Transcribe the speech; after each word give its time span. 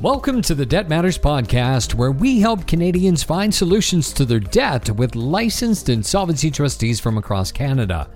Welcome 0.00 0.42
to 0.42 0.54
the 0.54 0.64
Debt 0.64 0.88
Matters 0.88 1.18
Podcast, 1.18 1.92
where 1.92 2.12
we 2.12 2.38
help 2.38 2.68
Canadians 2.68 3.24
find 3.24 3.52
solutions 3.52 4.12
to 4.12 4.24
their 4.24 4.38
debt 4.38 4.88
with 4.90 5.16
licensed 5.16 5.88
insolvency 5.88 6.52
trustees 6.52 7.00
from 7.00 7.18
across 7.18 7.50
Canada. 7.50 8.08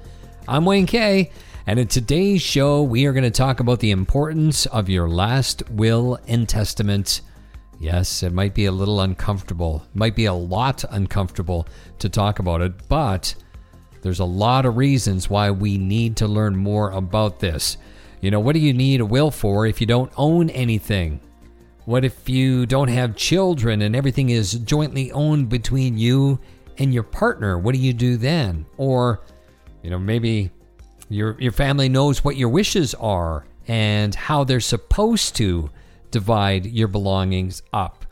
I'm 0.46 0.64
Wayne 0.64 0.86
Kay, 0.86 1.32
and 1.66 1.80
in 1.80 1.88
today's 1.88 2.40
show, 2.40 2.84
we 2.84 3.04
are 3.06 3.12
going 3.12 3.24
to 3.24 3.32
talk 3.32 3.58
about 3.58 3.80
the 3.80 3.90
importance 3.90 4.66
of 4.66 4.88
your 4.88 5.08
last 5.08 5.68
will 5.70 6.20
and 6.28 6.48
testament. 6.48 7.22
Yes, 7.80 8.22
it 8.22 8.32
might 8.32 8.54
be 8.54 8.66
a 8.66 8.72
little 8.72 9.00
uncomfortable, 9.00 9.84
it 9.92 9.98
might 9.98 10.14
be 10.14 10.26
a 10.26 10.32
lot 10.32 10.84
uncomfortable 10.88 11.66
to 11.98 12.08
talk 12.08 12.38
about 12.38 12.60
it, 12.62 12.88
but 12.88 13.34
there's 14.02 14.20
a 14.20 14.24
lot 14.24 14.66
of 14.66 14.76
reasons 14.76 15.28
why 15.28 15.50
we 15.50 15.78
need 15.78 16.16
to 16.18 16.28
learn 16.28 16.56
more 16.56 16.92
about 16.92 17.40
this. 17.40 17.76
You 18.20 18.30
know, 18.30 18.38
what 18.38 18.52
do 18.52 18.60
you 18.60 18.72
need 18.72 19.00
a 19.00 19.04
will 19.04 19.32
for 19.32 19.66
if 19.66 19.80
you 19.80 19.86
don't 19.88 20.12
own 20.16 20.48
anything? 20.50 21.18
What 21.84 22.04
if 22.04 22.28
you 22.28 22.64
don't 22.66 22.88
have 22.88 23.16
children 23.16 23.82
and 23.82 23.96
everything 23.96 24.30
is 24.30 24.52
jointly 24.54 25.10
owned 25.12 25.48
between 25.48 25.98
you 25.98 26.38
and 26.78 26.94
your 26.94 27.02
partner? 27.02 27.58
What 27.58 27.74
do 27.74 27.80
you 27.80 27.92
do 27.92 28.16
then? 28.16 28.66
Or, 28.76 29.22
you 29.82 29.90
know, 29.90 29.98
maybe 29.98 30.50
your 31.08 31.36
your 31.40 31.52
family 31.52 31.88
knows 31.88 32.24
what 32.24 32.36
your 32.36 32.48
wishes 32.48 32.94
are 32.94 33.44
and 33.66 34.14
how 34.14 34.44
they're 34.44 34.60
supposed 34.60 35.34
to 35.36 35.70
divide 36.12 36.66
your 36.66 36.88
belongings 36.88 37.62
up. 37.72 38.06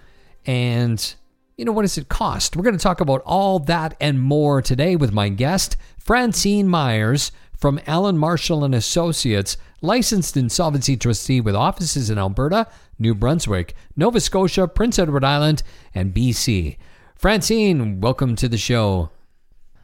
And 0.47 1.15
you 1.57 1.65
know, 1.65 1.73
what 1.73 1.83
does 1.83 1.99
it 1.99 2.09
cost? 2.09 2.57
We're 2.57 2.65
going 2.65 2.77
to 2.77 2.83
talk 2.83 3.01
about 3.01 3.23
all 3.27 3.59
that 3.61 3.95
and 4.01 4.21
more 4.21 4.63
today 4.63 4.97
with 4.97 5.13
my 5.13 5.29
guest, 5.29 5.77
Francyne 6.03 6.65
Myers 6.65 7.33
from 7.61 7.81
Allan 7.87 8.17
Marshall 8.17 8.65
and 8.65 8.75
Associates, 8.75 9.57
licensed 9.83 10.37
insolvency 10.37 10.97
trustee 10.97 11.41
with 11.41 11.55
offices 11.55 12.09
in 12.09 12.19
Alberta, 12.19 12.67
New 12.99 13.15
Brunswick, 13.15 13.75
Nova 13.97 14.21
Scotia, 14.21 14.67
Prince 14.67 14.99
Edward 14.99 15.25
Island, 15.25 15.63
and 15.95 16.15
BC. 16.15 16.79
Francyne, 17.21 18.01
welcome 18.01 18.35
to 18.37 18.49
the 18.49 18.57
show. 18.57 19.11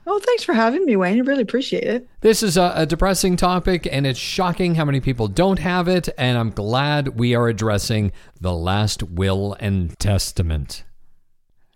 Oh, 0.09 0.21
thanks 0.21 0.45
for 0.45 0.55
having 0.55 0.87
me, 0.87 0.97
Wayne. 0.97 1.19
I 1.19 1.21
really 1.21 1.43
appreciate 1.43 1.85
it. 1.85 2.09
This 2.21 2.43
is 2.43 2.57
a, 2.57 2.73
a, 2.77 2.87
depressing 2.87 3.37
topic, 3.37 3.89
and 3.91 4.07
it's 4.07 4.19
shocking 4.19 4.77
how 4.77 4.85
many 4.85 5.01
people 5.01 5.27
don't 5.27 5.59
have 5.59 5.89
it. 5.89 6.09
And 6.17 6.39
I'm 6.39 6.51
glad 6.51 7.19
we 7.19 7.35
are 7.35 7.49
addressing 7.49 8.13
the 8.41 8.53
last 8.53 9.03
will 9.03 9.57
and 9.59 9.99
testament. 9.99 10.85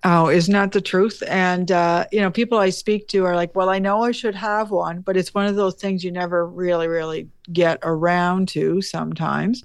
Oh, 0.03 0.29
isn't 0.29 0.53
that 0.53 0.73
the 0.73 0.81
truth? 0.81 1.23
And, 1.29 1.71
uh, 1.71 2.07
you 2.11 2.21
know, 2.21 2.31
people 2.31 2.57
I 2.57 2.71
speak 2.71 3.09
to 3.09 3.27
are 3.27 3.37
like, 3.37 3.55
well, 3.55 3.69
I 3.69 3.79
know 3.79 4.03
I 4.03 4.13
should 4.13 4.35
have 4.35 4.71
one, 4.71 5.01
but 5.01 5.17
it's 5.17 5.35
one 5.35 5.45
of 5.45 5.57
those 5.57 5.75
things 5.75 6.03
you 6.03 6.11
never 6.11 6.47
really, 6.47 6.89
really 6.89 7.29
get 7.53 7.79
around 7.83 8.49
to 8.49 8.81
sometimes. 8.81 9.63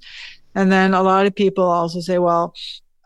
And 0.54 0.70
then 0.70 0.92
a 0.92 1.02
lot 1.02 1.24
of 1.24 1.34
people 1.34 1.64
also 1.64 2.00
say, 2.00 2.18
well, 2.18 2.54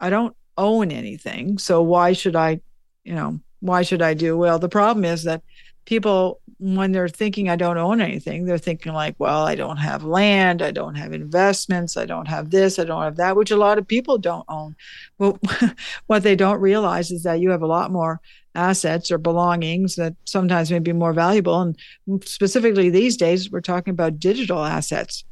I 0.01 0.11
don't 0.11 0.35
own 0.59 0.91
anything. 0.91 1.59
So 1.59 1.83
why 1.83 2.15
should 2.15 2.35
I, 2.35 2.61
you 3.05 3.15
know, 3.15 3.39
why 3.61 3.83
should 3.83 4.03
I 4.03 4.15
do? 4.15 4.37
Well, 4.37 4.59
the 4.59 4.69
problem 4.69 5.05
is 5.05 5.23
that 5.25 5.43
people 5.85 6.40
when 6.61 6.93
they're 6.93 7.09
thinking 7.09 7.49
I 7.49 7.57
don't 7.57 7.79
own 7.79 8.01
anything, 8.03 8.45
they're 8.45 8.59
thinking 8.59 8.93
like, 8.93 9.17
well, 9.19 9.47
I 9.47 9.55
don't 9.55 9.79
have 9.79 10.05
land, 10.05 10.61
I 10.61 10.71
don't 10.71 10.95
have 10.95 11.13
investments, 11.13 11.97
I 11.97 12.05
don't 12.05 12.29
have 12.29 12.51
this, 12.51 12.79
I 12.79 12.85
don't 12.85 13.03
have 13.03 13.17
that, 13.17 13.35
which 13.35 13.51
a 13.51 13.57
lot 13.57 13.79
of 13.79 13.89
people 13.89 14.19
don't 14.19 14.45
own. 14.49 14.77
Well, 15.19 15.39
what 16.07 16.23
they 16.23 16.37
don't 16.37 16.61
realize 16.61 17.11
is 17.11 17.23
that 17.23 17.41
you 17.41 17.51
have 17.51 17.63
a 17.63 17.67
lot 17.67 17.91
more 17.91 18.21
assets 18.55 19.11
or 19.11 19.17
belongings 19.17 19.97
that 19.97 20.15
sometimes 20.27 20.71
may 20.71 20.81
be 20.81 20.93
more 20.93 21.15
valuable. 21.15 21.61
And 21.63 21.77
specifically 22.25 22.91
these 22.91 23.17
days, 23.17 23.51
we're 23.51 23.63
talking 23.63 23.93
about 23.93 24.21
digital 24.21 24.63
assets 24.63 25.25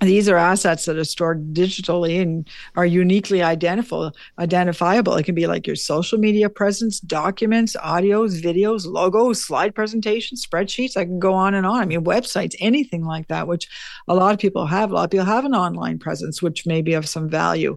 these 0.00 0.28
are 0.28 0.36
assets 0.36 0.86
that 0.86 0.96
are 0.96 1.04
stored 1.04 1.52
digitally 1.52 2.22
and 2.22 2.48
are 2.74 2.86
uniquely 2.86 3.42
identifiable. 3.42 5.14
It 5.16 5.24
can 5.24 5.34
be 5.34 5.46
like 5.46 5.66
your 5.66 5.76
social 5.76 6.18
media 6.18 6.48
presence 6.48 7.00
documents 7.00 7.76
audios 7.76 8.40
videos 8.42 8.86
logos 8.86 9.44
slide 9.44 9.74
presentations 9.74 10.46
spreadsheets. 10.46 10.96
I 10.96 11.04
can 11.04 11.18
go 11.18 11.34
on 11.34 11.54
and 11.54 11.66
on. 11.66 11.80
I 11.80 11.84
mean 11.84 12.04
websites 12.04 12.54
anything 12.60 13.04
like 13.04 13.28
that 13.28 13.46
which 13.46 13.68
a 14.08 14.14
lot 14.14 14.32
of 14.32 14.40
people 14.40 14.66
have. 14.66 14.90
A 14.90 14.94
lot 14.94 15.04
of 15.04 15.10
people 15.10 15.26
have 15.26 15.44
an 15.44 15.54
online 15.54 15.98
presence 15.98 16.40
which 16.40 16.66
may 16.66 16.80
be 16.80 16.94
of 16.94 17.06
some 17.06 17.28
value. 17.28 17.76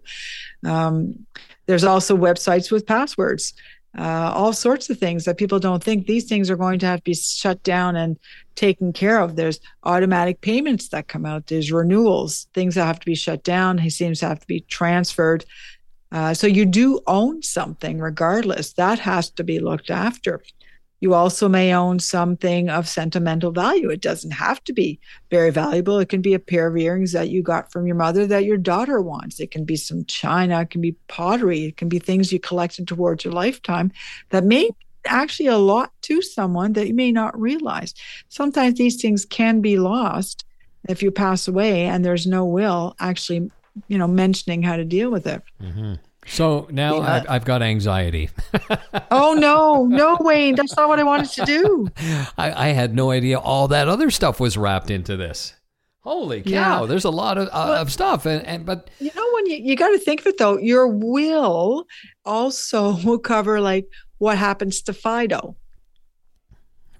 Um, 0.66 1.26
there's 1.66 1.84
also 1.84 2.16
websites 2.18 2.72
with 2.72 2.86
passwords 2.86 3.54
uh, 3.98 4.32
all 4.34 4.54
sorts 4.54 4.90
of 4.90 4.98
things 4.98 5.26
that 5.26 5.38
people 5.38 5.60
don't 5.60 5.84
think 5.84 6.08
these 6.08 6.26
things 6.26 6.50
are 6.50 6.56
going 6.56 6.80
to 6.80 6.86
have 6.86 7.00
to 7.00 7.04
be 7.04 7.14
shut 7.14 7.62
down 7.64 7.96
and 7.96 8.18
taken 8.56 8.92
care 8.92 9.20
of. 9.20 9.36
There's 9.36 9.60
automatic 9.84 10.42
payments 10.42 10.90
that 10.90 11.08
come 11.08 11.26
out, 11.26 11.48
there's 11.48 11.72
renewals, 11.72 12.48
things 12.54 12.76
that 12.76 12.86
have 12.86 13.00
to 13.00 13.06
be 13.06 13.16
shut 13.16 13.44
down, 13.44 13.78
he 13.78 13.90
seems 13.90 14.20
to 14.20 14.28
have 14.28 14.40
to 14.40 14.48
be 14.48 14.62
transferred. 14.62 15.46
Uh, 16.12 16.34
so 16.34 16.46
you 16.46 16.66
do 16.66 17.02
own 17.08 17.42
something 17.42 18.00
regardless. 18.00 18.74
That 18.74 19.00
has 19.00 19.32
to 19.32 19.44
be 19.44 19.60
looked 19.60 19.90
after. 19.90 20.44
You 21.04 21.16
also 21.16 21.50
may 21.50 21.76
own 21.76 22.00
something 22.00 22.70
of 22.70 22.88
sentimental 22.88 23.52
value. 23.52 23.90
It 23.90 24.00
doesn't 24.00 24.32
have 24.32 24.64
to 24.64 24.72
be 24.72 25.02
very 25.30 25.52
valuable. 25.52 26.00
It 26.00 26.08
can 26.08 26.22
be 26.22 26.34
a 26.34 26.40
pair 26.40 26.68
of 26.68 26.78
earrings 26.78 27.12
that 27.12 27.28
you 27.28 27.44
got 27.44 27.74
from 27.74 27.86
your 27.86 27.98
mother 27.98 28.26
that 28.26 28.46
your 28.46 28.56
daughter 28.56 29.02
wants. 29.02 29.42
It 29.42 29.52
can 29.52 29.66
be 29.66 29.76
some 29.76 30.06
china, 30.06 30.62
it 30.62 30.70
can 30.70 30.80
be 30.80 30.94
pottery, 31.10 31.66
it 31.66 31.76
can 31.76 31.90
be 31.90 32.00
things 32.00 32.32
you 32.32 32.40
collected 32.40 32.88
towards 32.88 33.26
your 33.26 33.34
lifetime 33.34 33.92
that 34.30 34.46
may 34.46 34.70
actually 35.04 35.48
a 35.48 35.58
lot 35.58 35.92
to 36.04 36.22
someone 36.22 36.72
that 36.72 36.88
you 36.88 36.94
may 36.94 37.12
not 37.12 37.38
realize. 37.38 37.94
Sometimes 38.30 38.78
these 38.78 39.02
things 39.02 39.26
can 39.26 39.60
be 39.60 39.78
lost 39.78 40.46
if 40.88 41.04
you 41.04 41.12
pass 41.12 41.50
away 41.50 41.84
and 41.84 42.06
there's 42.06 42.26
no 42.26 42.46
will 42.46 42.96
actually, 43.02 43.52
you 43.90 43.98
know, 43.98 44.08
mentioning 44.08 44.64
how 44.64 44.78
to 44.78 44.86
deal 44.86 45.12
with 45.12 45.28
it. 45.28 45.44
Mm-hmm. 45.62 45.96
So 46.28 46.68
now 46.72 46.98
yeah. 46.98 47.14
I've, 47.14 47.30
I've, 47.30 47.46
got 47.46 47.62
anxiety. 47.62 48.30
oh 49.12 49.34
no, 49.34 49.86
no, 49.86 50.18
Wayne, 50.22 50.56
that's 50.56 50.76
not 50.76 50.88
what 50.88 51.00
I 51.00 51.04
wanted 51.04 51.30
to 51.32 51.46
do. 51.46 51.88
I, 52.38 52.68
I, 52.68 52.68
had 52.70 52.96
no 52.96 53.12
idea 53.12 53.40
all 53.40 53.68
that 53.70 53.88
other 53.88 54.10
stuff 54.10 54.40
was 54.40 54.58
wrapped 54.58 54.90
into 54.90 55.18
this. 55.18 55.54
Holy 56.02 56.42
cow! 56.42 56.82
Yeah. 56.82 56.86
There's 56.86 57.06
a 57.06 57.10
lot 57.10 57.38
of, 57.38 57.48
uh, 57.48 57.52
well, 57.54 57.74
of 57.82 57.92
stuff, 57.92 58.26
and, 58.26 58.46
and 58.46 58.66
but 58.66 58.90
you 59.00 59.12
know 59.16 59.30
when 59.34 59.46
you 59.48 59.58
you 59.58 59.76
got 59.76 59.90
to 59.90 60.00
think 60.00 60.22
of 60.22 60.28
it 60.28 60.38
though, 60.38 60.58
your 60.58 60.88
will 60.88 61.86
also 62.26 62.98
will 63.04 63.20
cover 63.20 63.62
like 63.62 63.88
what 64.18 64.38
happens 64.38 64.82
to 64.84 64.94
Fido. 64.94 65.56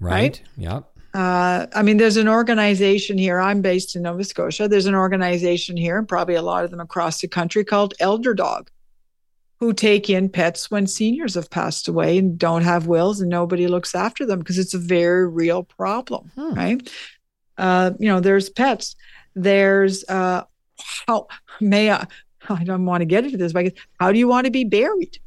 Right. 0.00 0.10
right? 0.10 0.42
Yep. 0.56 0.90
Uh, 1.14 1.66
I 1.74 1.82
mean, 1.82 1.98
there's 1.98 2.16
an 2.16 2.28
organization 2.28 3.16
here. 3.16 3.40
I'm 3.40 3.62
based 3.62 3.94
in 3.94 4.02
Nova 4.02 4.24
Scotia. 4.24 4.66
There's 4.66 4.86
an 4.86 4.96
organization 4.96 5.76
here, 5.76 5.96
and 5.98 6.08
probably 6.08 6.34
a 6.34 6.42
lot 6.42 6.64
of 6.64 6.70
them 6.70 6.80
across 6.80 7.20
the 7.20 7.28
country, 7.28 7.64
called 7.64 7.94
Elder 8.00 8.34
Dog 8.34 8.70
who 9.64 9.72
take 9.72 10.10
in 10.10 10.28
pets 10.28 10.70
when 10.70 10.86
seniors 10.86 11.34
have 11.34 11.48
passed 11.48 11.88
away 11.88 12.18
and 12.18 12.38
don't 12.38 12.62
have 12.62 12.86
wills 12.86 13.22
and 13.22 13.30
nobody 13.30 13.66
looks 13.66 13.94
after 13.94 14.26
them 14.26 14.40
because 14.40 14.58
it's 14.58 14.74
a 14.74 14.78
very 14.78 15.26
real 15.26 15.62
problem, 15.62 16.30
hmm. 16.34 16.52
right? 16.52 16.90
Uh, 17.56 17.92
you 17.98 18.06
know, 18.08 18.20
there's 18.20 18.50
pets. 18.50 18.94
There's 19.34 20.04
uh, 20.04 20.42
how 21.06 21.28
may 21.62 21.90
I? 21.90 22.06
I 22.50 22.62
don't 22.62 22.84
want 22.84 23.00
to 23.00 23.06
get 23.06 23.24
into 23.24 23.38
this, 23.38 23.54
but 23.54 23.72
how 23.98 24.12
do 24.12 24.18
you 24.18 24.28
want 24.28 24.44
to 24.44 24.50
be 24.50 24.64
buried? 24.64 25.18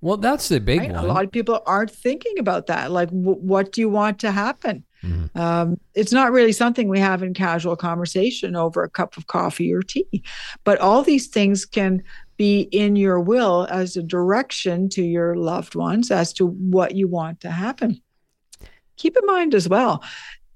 Well, 0.00 0.16
that's 0.16 0.48
the 0.48 0.58
big 0.58 0.80
right? 0.80 0.92
one. 0.92 1.04
A 1.04 1.06
lot 1.06 1.24
of 1.24 1.30
people 1.30 1.62
aren't 1.66 1.92
thinking 1.92 2.40
about 2.40 2.66
that. 2.66 2.90
Like, 2.90 3.10
w- 3.10 3.38
what 3.38 3.70
do 3.70 3.80
you 3.80 3.88
want 3.88 4.18
to 4.20 4.32
happen? 4.32 4.84
Mm-hmm. 5.04 5.38
Um, 5.38 5.80
it's 5.94 6.12
not 6.12 6.32
really 6.32 6.52
something 6.52 6.88
we 6.88 6.98
have 6.98 7.22
in 7.22 7.32
casual 7.32 7.76
conversation 7.76 8.56
over 8.56 8.82
a 8.82 8.90
cup 8.90 9.16
of 9.16 9.28
coffee 9.28 9.72
or 9.72 9.82
tea, 9.82 10.24
but 10.64 10.80
all 10.80 11.02
these 11.02 11.28
things 11.28 11.64
can 11.64 12.02
be 12.36 12.60
in 12.60 12.96
your 12.96 13.20
will 13.20 13.66
as 13.70 13.96
a 13.96 14.02
direction 14.02 14.88
to 14.90 15.02
your 15.02 15.36
loved 15.36 15.74
ones 15.74 16.10
as 16.10 16.32
to 16.34 16.46
what 16.46 16.94
you 16.94 17.08
want 17.08 17.40
to 17.40 17.50
happen. 17.50 18.00
Keep 18.96 19.16
in 19.16 19.26
mind 19.26 19.54
as 19.54 19.68
well, 19.68 20.02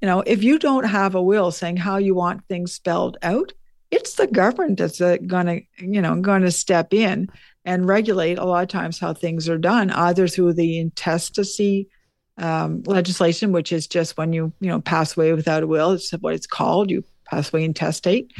you 0.01 0.07
know, 0.07 0.21
if 0.27 0.43
you 0.43 0.59
don't 0.59 0.85
have 0.85 1.15
a 1.15 1.23
will 1.23 1.51
saying 1.51 1.77
how 1.77 1.97
you 1.97 2.15
want 2.15 2.47
things 2.47 2.73
spelled 2.73 3.17
out, 3.23 3.53
it's 3.91 4.15
the 4.15 4.27
government 4.27 4.79
that's 4.79 5.01
uh, 5.01 5.17
going 5.27 5.47
to, 5.47 5.61
you 5.79 6.01
know, 6.01 6.15
going 6.21 6.43
to 6.43 6.51
step 6.51 6.93
in 6.93 7.29
and 7.65 7.89
regulate 7.89 8.39
a 8.39 8.45
lot 8.45 8.63
of 8.63 8.69
times 8.69 8.99
how 8.99 9.13
things 9.13 9.49
are 9.49 9.59
done, 9.59 9.91
either 9.91 10.29
through 10.29 10.53
the 10.53 10.79
intestacy 10.79 11.89
um, 12.37 12.83
legislation, 12.87 13.51
which 13.51 13.73
is 13.73 13.87
just 13.87 14.17
when 14.17 14.33
you, 14.33 14.53
you 14.61 14.69
know, 14.69 14.81
pass 14.81 15.17
away 15.17 15.33
without 15.33 15.63
a 15.63 15.67
will. 15.67 15.93
It's 15.93 16.11
what 16.13 16.35
it's 16.35 16.47
called. 16.47 16.91
You 16.91 17.03
pass 17.25 17.53
away 17.53 17.65
intestate, 17.65 18.33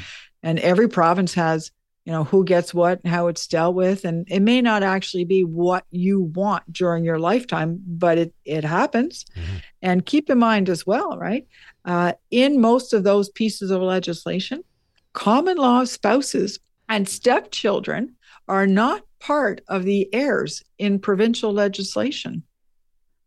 and 0.43 0.59
every 0.61 0.89
province 0.89 1.35
has 1.35 1.73
you 2.09 2.15
know 2.15 2.25
who 2.25 2.43
gets 2.43 2.73
what 2.73 3.01
and 3.05 3.13
how 3.13 3.27
it's 3.27 3.47
dealt 3.47 3.75
with. 3.75 4.07
And 4.07 4.27
it 4.31 4.41
may 4.41 4.63
not 4.63 4.83
actually 4.83 5.27
be 5.27 5.45
what 5.45 5.85
you 5.91 6.23
want 6.23 6.73
during 6.73 7.05
your 7.05 7.19
lifetime 7.19 7.83
but 7.87 8.17
it 8.17 8.35
it 8.47 8.65
happens. 8.65 9.27
Mm-hmm. 9.37 9.57
and 9.83 10.07
keep 10.07 10.31
in 10.31 10.39
mind 10.39 10.71
as 10.71 10.87
well 10.87 11.19
right 11.19 11.47
uh, 11.85 12.15
in 12.31 12.63
most 12.63 12.95
of 12.95 13.05
those 13.05 13.29
pieces 13.29 13.71
of 13.71 13.83
legislation 13.83 14.65
common 15.13 15.59
law 15.59 15.85
spouses 15.85 16.59
and 16.89 17.07
stepchildren 17.07 18.15
are 18.49 18.67
not 18.67 19.03
part 19.21 19.61
of 19.69 19.85
the 19.85 20.09
heirs 20.15 20.63
in 20.79 20.99
provincial 20.99 21.53
legislation 21.53 22.43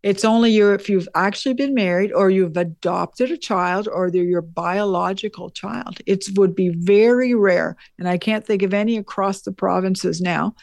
It's 0.04 0.26
only 0.26 0.52
you 0.52 0.72
if 0.72 0.90
you've 0.90 1.10
actually 1.14 1.54
been 1.54 1.76
married 1.76 2.12
or 2.12 2.32
you've 2.32 2.58
adopted 2.58 3.30
a 3.30 3.38
child 3.38 3.88
or 3.88 4.10
they're 4.10 4.24
your 4.24 4.42
biological 4.42 5.52
child. 5.52 6.00
It 6.08 6.26
would 6.36 6.56
be 6.56 6.70
very 6.70 7.36
rare. 7.36 7.76
And 8.00 8.08
I 8.08 8.18
can't 8.18 8.46
think 8.46 8.64
of 8.64 8.74
any 8.74 8.98
across 8.98 9.42
the 9.42 9.52
provinces 9.52 10.20
now. 10.20 10.56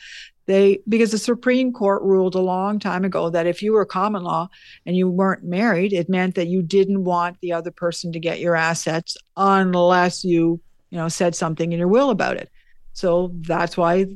They 0.47 0.81
because 0.89 1.11
the 1.11 1.19
Supreme 1.19 1.73
Court 1.75 2.03
ruled 2.03 2.35
a 2.35 2.41
long 2.41 2.79
time 2.79 3.05
ago 3.05 3.29
that 3.29 3.47
if 3.47 3.63
you 3.63 3.75
were 3.75 3.85
common 3.85 4.25
law 4.25 4.49
and 4.87 4.97
you 4.97 5.07
weren't 5.07 5.45
married, 5.45 5.93
it 5.93 6.09
meant 6.09 6.37
that 6.37 6.49
you 6.49 6.63
didn't 6.63 7.05
want 7.05 7.39
the 7.41 7.53
other 7.53 7.71
person 7.71 8.13
to 8.13 8.19
get 8.19 8.41
your 8.41 8.57
assets 8.57 9.17
unless 9.37 10.25
you, 10.25 10.59
you 10.89 10.97
know, 10.97 11.09
said 11.09 11.37
something 11.37 11.71
in 11.73 11.79
your 11.79 11.87
will 11.87 12.09
about 12.09 12.39
it. 12.39 12.51
So 12.95 13.31
that's 13.43 13.77
why 13.77 14.07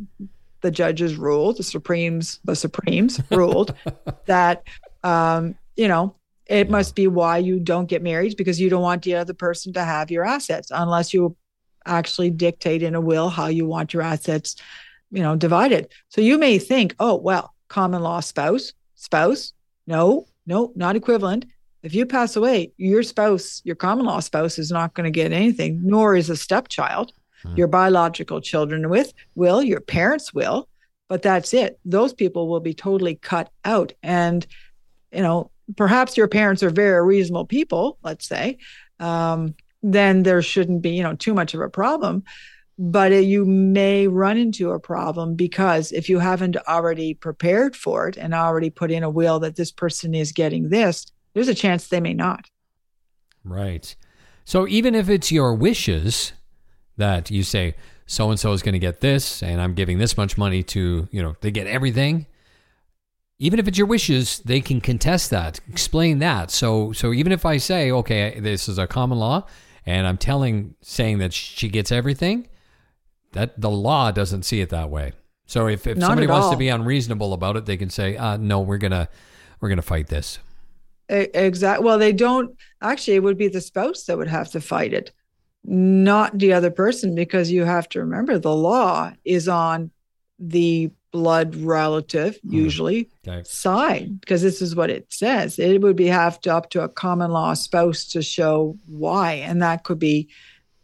the 0.63 0.71
judges 0.71 1.17
ruled, 1.17 1.59
the 1.59 1.63
Supremes, 1.63 2.41
the 2.45 2.57
Supremes 2.57 3.21
ruled 3.31 3.75
that 4.25 4.65
um, 5.03 5.57
you 5.77 5.89
know, 5.89 6.15
it 6.47 6.67
yeah. 6.67 6.73
must 6.73 6.95
be 6.95 7.07
why 7.07 7.39
you 7.39 7.61
don't 7.61 7.87
get 7.87 8.03
married 8.03 8.37
because 8.37 8.61
you 8.61 8.69
don't 8.69 8.83
want 8.83 9.03
the 9.03 9.15
other 9.15 9.35
person 9.35 9.73
to 9.75 9.85
have 9.85 10.11
your 10.11 10.25
assets 10.25 10.71
unless 10.73 11.15
you 11.15 11.37
actually 11.87 12.31
dictate 12.31 12.83
in 12.83 12.95
a 12.95 13.01
will 13.01 13.29
how 13.29 13.47
you 13.47 13.67
want 13.67 13.93
your 13.93 14.03
assets, 14.03 14.57
you 15.11 15.23
know, 15.23 15.37
divided. 15.37 15.89
So 16.09 16.21
you 16.21 16.39
may 16.39 16.59
think, 16.59 16.95
oh, 16.99 17.17
well, 17.17 17.55
common 17.69 18.03
law 18.03 18.21
spouse, 18.21 18.73
spouse, 18.95 19.53
no, 19.87 20.27
no, 20.47 20.73
not 20.77 20.97
equivalent. 20.97 21.47
If 21.83 21.95
you 21.95 22.07
pass 22.07 22.37
away, 22.37 22.73
your 22.77 23.03
spouse, 23.03 23.61
your 23.65 23.75
common 23.75 24.07
law 24.07 24.21
spouse 24.21 24.59
is 24.59 24.71
not 24.71 24.95
going 24.95 25.05
to 25.05 25.11
get 25.11 25.33
anything, 25.33 25.81
nor 25.83 26.15
is 26.15 26.31
a 26.31 26.37
stepchild. 26.37 27.13
Hmm. 27.43 27.57
Your 27.57 27.67
biological 27.67 28.41
children 28.41 28.89
with 28.89 29.13
will, 29.35 29.63
your 29.63 29.81
parents 29.81 30.33
will, 30.33 30.69
but 31.09 31.23
that's 31.23 31.53
it. 31.53 31.81
Those 31.85 32.13
people 32.13 32.49
will 32.49 32.61
be 32.61 32.75
totally 32.75 33.17
cut 33.17 33.51
out. 33.65 33.93
And 34.03 34.47
you 35.13 35.23
know, 35.23 35.51
perhaps 35.77 36.17
your 36.17 36.29
parents 36.29 36.63
are 36.63 36.71
very 36.71 37.05
reasonable 37.05 37.47
people, 37.47 37.99
let's 38.03 38.27
say, 38.27 38.59
um, 39.01 39.55
then 39.83 40.23
there 40.23 40.43
shouldn't 40.43 40.83
be, 40.83 40.91
you 40.91 41.03
know, 41.03 41.15
too 41.15 41.35
much 41.35 41.55
of 41.55 41.61
a 41.61 41.69
problem. 41.69 42.23
But 42.79 43.13
you 43.13 43.45
may 43.45 44.09
run 44.09 44.39
into 44.39 44.71
a 44.71 44.81
problem 44.81 45.37
because 45.37 45.93
if 45.93 46.09
you 46.09 46.19
haven't 46.19 46.57
already 46.67 47.15
prepared 47.15 47.77
for 47.77 48.09
it 48.09 48.17
and 48.17 48.35
already 48.35 48.71
put 48.71 48.91
in 48.91 49.03
a 49.03 49.11
will 49.11 49.39
that 49.41 49.57
this 49.57 49.71
person 49.71 50.15
is 50.15 50.33
getting 50.33 50.71
this, 50.71 51.07
there's 51.35 51.49
a 51.49 51.55
chance 51.55 51.89
they 51.89 52.01
may 52.01 52.15
not. 52.15 52.49
Right. 53.45 53.95
So 54.45 54.67
even 54.67 54.95
if 54.95 55.09
it's 55.09 55.31
your 55.31 55.55
wishes 55.55 56.33
that 56.97 57.31
you 57.31 57.43
say, 57.43 57.75
so 58.07 58.31
and 58.31 58.41
so 58.41 58.53
is 58.53 58.63
going 58.63 58.73
to 58.73 58.79
get 58.79 59.01
this, 59.01 59.43
and 59.43 59.61
I'm 59.61 59.75
giving 59.75 59.99
this 59.99 60.17
much 60.17 60.37
money 60.37 60.63
to, 60.65 61.09
you 61.11 61.23
know, 61.23 61.37
they 61.41 61.51
get 61.51 61.67
everything, 61.67 62.27
even 63.43 63.59
if 63.59 63.67
it's 63.67 63.77
your 63.77 63.89
wishes, 63.89 64.39
they 64.45 64.61
can 64.61 64.81
contest 64.81 65.31
that, 65.31 65.59
explain 65.69 66.21
that. 66.21 66.49
So, 66.53 66.93
so 66.93 67.13
even 67.13 67.33
if 67.33 67.45
I 67.45 67.57
say, 67.57 67.91
okay, 67.91 68.39
this 68.39 68.69
is 68.69 68.79
a 68.79 68.87
common 68.87 69.19
law, 69.19 69.49
and 69.85 70.07
I'm 70.07 70.17
telling, 70.17 70.77
saying 70.81 71.19
that 71.19 71.33
she 71.33 71.69
gets 71.69 71.91
everything, 71.91 72.47
that 73.33 73.61
the 73.61 73.69
law 73.69 74.13
doesn't 74.13 74.45
see 74.45 74.61
it 74.61 74.69
that 74.69 74.91
way. 74.91 75.13
So 75.47 75.67
if, 75.67 75.89
if 75.89 75.99
somebody 75.99 76.29
wants 76.29 76.47
all. 76.47 76.53
to 76.53 76.57
be 76.57 76.69
unreasonable 76.69 77.33
about 77.33 77.57
it, 77.57 77.67
they 77.67 77.77
can 77.77 77.91
say, 77.91 78.17
uh, 78.17 78.37
no, 78.37 78.61
we're 78.61 78.79
gonna 78.79 79.09
we're 79.61 79.71
gonna 79.71 79.83
fight 79.83 80.07
this. 80.07 80.39
Exactly. 81.09 81.85
Well, 81.85 81.99
they 81.99 82.13
don't 82.13 82.57
actually. 82.81 83.17
It 83.17 83.25
would 83.25 83.39
be 83.39 83.49
the 83.49 83.61
spouse 83.61 84.05
that 84.05 84.17
would 84.17 84.29
have 84.29 84.53
to 84.53 84.61
fight 84.61 84.95
it, 84.95 85.11
not 85.65 86.39
the 86.39 86.53
other 86.53 86.71
person, 86.71 87.17
because 87.17 87.51
you 87.51 87.65
have 87.65 87.89
to 87.89 87.99
remember 87.99 88.39
the 88.39 88.55
law 88.55 89.13
is 89.25 89.49
on 89.49 89.91
the 90.39 90.93
blood 91.13 91.55
relative 91.57 92.35
mm. 92.37 92.53
usually 92.53 93.09
okay. 93.29 93.43
side 93.45 94.21
because 94.21 94.43
this 94.43 94.61
is 94.61 94.75
what 94.75 94.91
it 94.91 95.07
says 95.13 95.59
it 95.59 95.81
would 95.81 95.95
be 95.95 96.07
have 96.07 96.41
to 96.41 96.53
up 96.53 96.71
to 96.71 96.83
a 96.83 96.89
common 96.89 97.31
law 97.31 97.55
spouse 97.55 98.05
to 98.05 98.23
show 98.23 98.77
why 98.87 99.35
and 99.35 99.63
that 99.63 99.85
could 99.85 99.99
be 99.99 100.29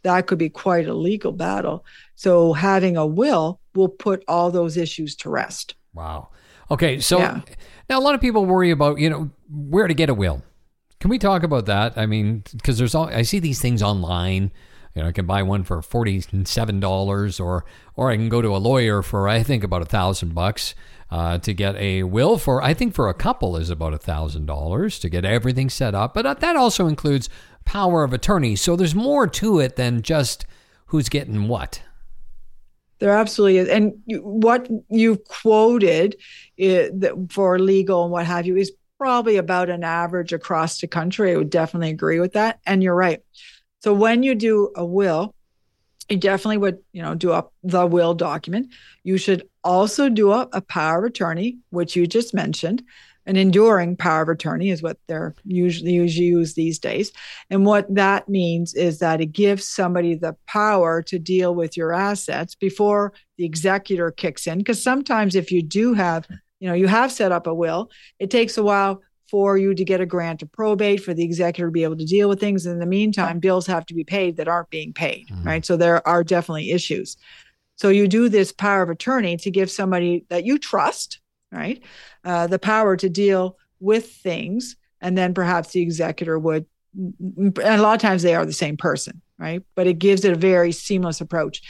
that 0.03 0.27
could 0.27 0.37
be 0.37 0.49
quite 0.49 0.87
a 0.87 0.93
legal 0.93 1.31
battle 1.31 1.83
so 2.15 2.53
having 2.53 2.95
a 2.95 3.05
will 3.05 3.59
will 3.73 3.89
put 3.89 4.23
all 4.27 4.51
those 4.51 4.77
issues 4.77 5.15
to 5.15 5.29
rest 5.29 5.73
wow 5.93 6.29
okay 6.69 6.99
so 6.99 7.17
yeah. 7.17 7.41
now 7.89 7.99
a 7.99 8.01
lot 8.01 8.13
of 8.13 8.21
people 8.21 8.45
worry 8.45 8.69
about 8.69 8.99
you 8.99 9.09
know 9.09 9.29
where 9.49 9.87
to 9.87 9.95
get 9.95 10.09
a 10.09 10.13
will 10.13 10.43
can 10.99 11.09
we 11.09 11.17
talk 11.17 11.41
about 11.41 11.65
that 11.65 11.97
i 11.97 12.05
mean 12.05 12.43
because 12.53 12.77
there's 12.77 12.93
all 12.93 13.07
i 13.07 13.23
see 13.23 13.39
these 13.39 13.59
things 13.59 13.81
online 13.81 14.51
you 14.95 15.01
know, 15.01 15.07
I 15.07 15.11
can 15.11 15.25
buy 15.25 15.43
one 15.43 15.63
for 15.63 15.81
forty-seven 15.81 16.79
dollars, 16.79 17.39
or 17.39 17.65
or 17.95 18.11
I 18.11 18.15
can 18.15 18.29
go 18.29 18.41
to 18.41 18.55
a 18.55 18.57
lawyer 18.57 19.01
for 19.01 19.27
I 19.27 19.43
think 19.43 19.63
about 19.63 19.81
a 19.81 19.85
thousand 19.85 20.33
bucks 20.33 20.75
uh, 21.11 21.37
to 21.39 21.53
get 21.53 21.75
a 21.75 22.03
will 22.03 22.37
for. 22.37 22.61
I 22.63 22.73
think 22.73 22.93
for 22.93 23.07
a 23.07 23.13
couple 23.13 23.55
is 23.55 23.69
about 23.69 23.93
a 23.93 23.97
thousand 23.97 24.45
dollars 24.45 24.99
to 24.99 25.09
get 25.09 25.25
everything 25.25 25.69
set 25.69 25.93
up. 25.93 26.13
But 26.13 26.39
that 26.39 26.55
also 26.55 26.87
includes 26.87 27.29
power 27.65 28.03
of 28.03 28.13
attorney. 28.13 28.55
So 28.55 28.75
there's 28.75 28.95
more 28.95 29.27
to 29.27 29.59
it 29.59 29.75
than 29.75 30.01
just 30.01 30.45
who's 30.87 31.09
getting 31.09 31.47
what. 31.47 31.83
There 32.97 33.15
absolutely 33.15 33.59
is, 33.59 33.69
and 33.69 33.93
what 34.07 34.67
you 34.89 35.17
quoted 35.17 36.17
for 37.29 37.59
legal 37.59 38.03
and 38.03 38.11
what 38.11 38.25
have 38.25 38.45
you 38.45 38.57
is 38.57 38.73
probably 38.97 39.37
about 39.37 39.69
an 39.69 39.85
average 39.85 40.33
across 40.33 40.81
the 40.81 40.87
country. 40.87 41.31
I 41.31 41.37
would 41.37 41.49
definitely 41.49 41.91
agree 41.91 42.19
with 42.19 42.33
that, 42.33 42.59
and 42.65 42.83
you're 42.83 42.95
right. 42.95 43.21
So 43.79 43.93
when 43.93 44.23
you 44.23 44.35
do 44.35 44.71
a 44.75 44.85
will, 44.85 45.33
you 46.09 46.17
definitely 46.17 46.57
would, 46.57 46.79
you 46.91 47.01
know, 47.01 47.15
do 47.15 47.31
up 47.31 47.53
the 47.63 47.85
will 47.85 48.13
document. 48.13 48.73
You 49.03 49.17
should 49.17 49.47
also 49.63 50.09
do 50.09 50.31
up 50.31 50.49
a 50.53 50.61
power 50.61 50.99
of 50.99 51.05
attorney, 51.05 51.59
which 51.69 51.95
you 51.95 52.07
just 52.07 52.33
mentioned. 52.33 52.83
An 53.25 53.35
enduring 53.35 53.95
power 53.95 54.23
of 54.23 54.29
attorney 54.29 54.69
is 54.71 54.81
what 54.81 54.97
they're 55.07 55.35
usually, 55.43 55.93
usually 55.93 56.25
used 56.25 56.55
these 56.55 56.79
days. 56.79 57.11
And 57.51 57.63
what 57.63 57.93
that 57.93 58.27
means 58.27 58.73
is 58.73 58.97
that 58.99 59.21
it 59.21 59.33
gives 59.33 59.67
somebody 59.67 60.15
the 60.15 60.35
power 60.47 61.03
to 61.03 61.19
deal 61.19 61.53
with 61.53 61.77
your 61.77 61.93
assets 61.93 62.55
before 62.55 63.13
the 63.37 63.45
executor 63.45 64.09
kicks 64.09 64.47
in. 64.47 64.57
Because 64.57 64.81
sometimes 64.81 65.35
if 65.35 65.51
you 65.51 65.61
do 65.61 65.93
have, 65.93 66.27
you 66.59 66.67
know, 66.67 66.73
you 66.73 66.87
have 66.87 67.11
set 67.11 67.31
up 67.31 67.45
a 67.45 67.53
will, 67.53 67.91
it 68.17 68.31
takes 68.31 68.57
a 68.57 68.63
while 68.63 69.01
for 69.29 69.57
you 69.57 69.73
to 69.75 69.85
get 69.85 70.01
a 70.01 70.05
grant 70.05 70.39
to 70.39 70.45
probate 70.45 71.03
for 71.03 71.13
the 71.13 71.23
executor 71.23 71.67
to 71.67 71.71
be 71.71 71.83
able 71.83 71.97
to 71.97 72.05
deal 72.05 72.29
with 72.29 72.39
things. 72.39 72.65
In 72.65 72.79
the 72.79 72.85
meantime, 72.85 73.39
bills 73.39 73.67
have 73.67 73.85
to 73.87 73.93
be 73.93 74.03
paid 74.03 74.37
that 74.37 74.47
aren't 74.47 74.69
being 74.69 74.93
paid, 74.93 75.27
mm-hmm. 75.27 75.47
right? 75.47 75.65
So 75.65 75.77
there 75.77 76.05
are 76.07 76.23
definitely 76.23 76.71
issues. 76.71 77.17
So 77.75 77.89
you 77.89 78.07
do 78.07 78.27
this 78.27 78.51
power 78.51 78.81
of 78.81 78.89
attorney 78.89 79.37
to 79.37 79.51
give 79.51 79.71
somebody 79.71 80.25
that 80.29 80.45
you 80.45 80.57
trust, 80.57 81.19
right, 81.51 81.81
uh, 82.25 82.47
the 82.47 82.59
power 82.59 82.97
to 82.97 83.09
deal 83.09 83.57
with 83.79 84.11
things, 84.11 84.75
and 84.99 85.17
then 85.17 85.33
perhaps 85.33 85.71
the 85.71 85.81
executor 85.81 86.37
would. 86.37 86.65
And 86.97 87.57
a 87.57 87.77
lot 87.77 87.95
of 87.95 88.01
times 88.01 88.23
they 88.23 88.35
are 88.35 88.45
the 88.45 88.51
same 88.51 88.75
person, 88.75 89.21
right? 89.37 89.63
But 89.75 89.87
it 89.87 89.99
gives 89.99 90.25
it 90.25 90.33
a 90.33 90.39
very 90.39 90.71
seamless 90.71 91.21
approach. 91.21 91.61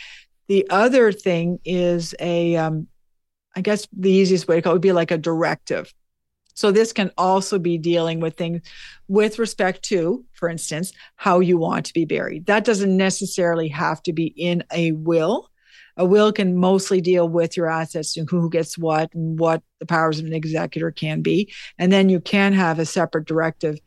The 0.48 0.68
other 0.70 1.12
thing 1.12 1.60
is 1.64 2.16
a, 2.20 2.56
um, 2.56 2.88
I 3.56 3.62
guess 3.62 3.88
the 3.96 4.10
easiest 4.10 4.48
way 4.48 4.56
to 4.56 4.62
call 4.62 4.72
it 4.72 4.76
would 4.76 4.82
be 4.82 4.94
like 4.94 5.12
a 5.12 5.18
directive 5.18 5.94
so 6.60 6.72
this 6.72 6.92
can 6.92 7.10
also 7.18 7.58
be 7.58 7.78
dealing 7.78 8.20
with 8.20 8.36
things 8.36 8.62
with 9.08 9.40
respect 9.40 9.82
to, 9.84 10.26
for 10.34 10.50
instance, 10.50 10.92
how 11.16 11.40
you 11.40 11.58
want 11.58 11.86
to 11.86 11.94
be 11.94 12.04
buried. 12.04 12.48
That 12.48 12.66
doesn't 12.66 12.98
necessarily 12.98 13.70
have 13.70 14.04
to 14.04 14.12
be 14.12 14.26
in 14.26 14.66
a 14.70 14.92
will. 14.92 15.50
A 15.96 16.04
will 16.04 16.34
can 16.34 16.58
mostly 16.58 17.00
deal 17.00 17.30
with 17.30 17.56
your 17.56 17.70
assets 17.70 18.18
and 18.18 18.30
who 18.30 18.50
gets 18.50 18.78
what 18.78 19.14
and 19.14 19.40
what 19.40 19.64
the 19.80 19.86
powers 19.86 20.20
of 20.20 20.26
an 20.26 20.34
executor 20.34 20.92
can 20.92 21.22
be. 21.22 21.50
And 21.78 21.94
then 21.94 22.10
you 22.10 22.20
can 22.20 22.52
have 22.52 22.78
a 22.78 22.86
separate 22.86 23.26
directive, 23.26 23.80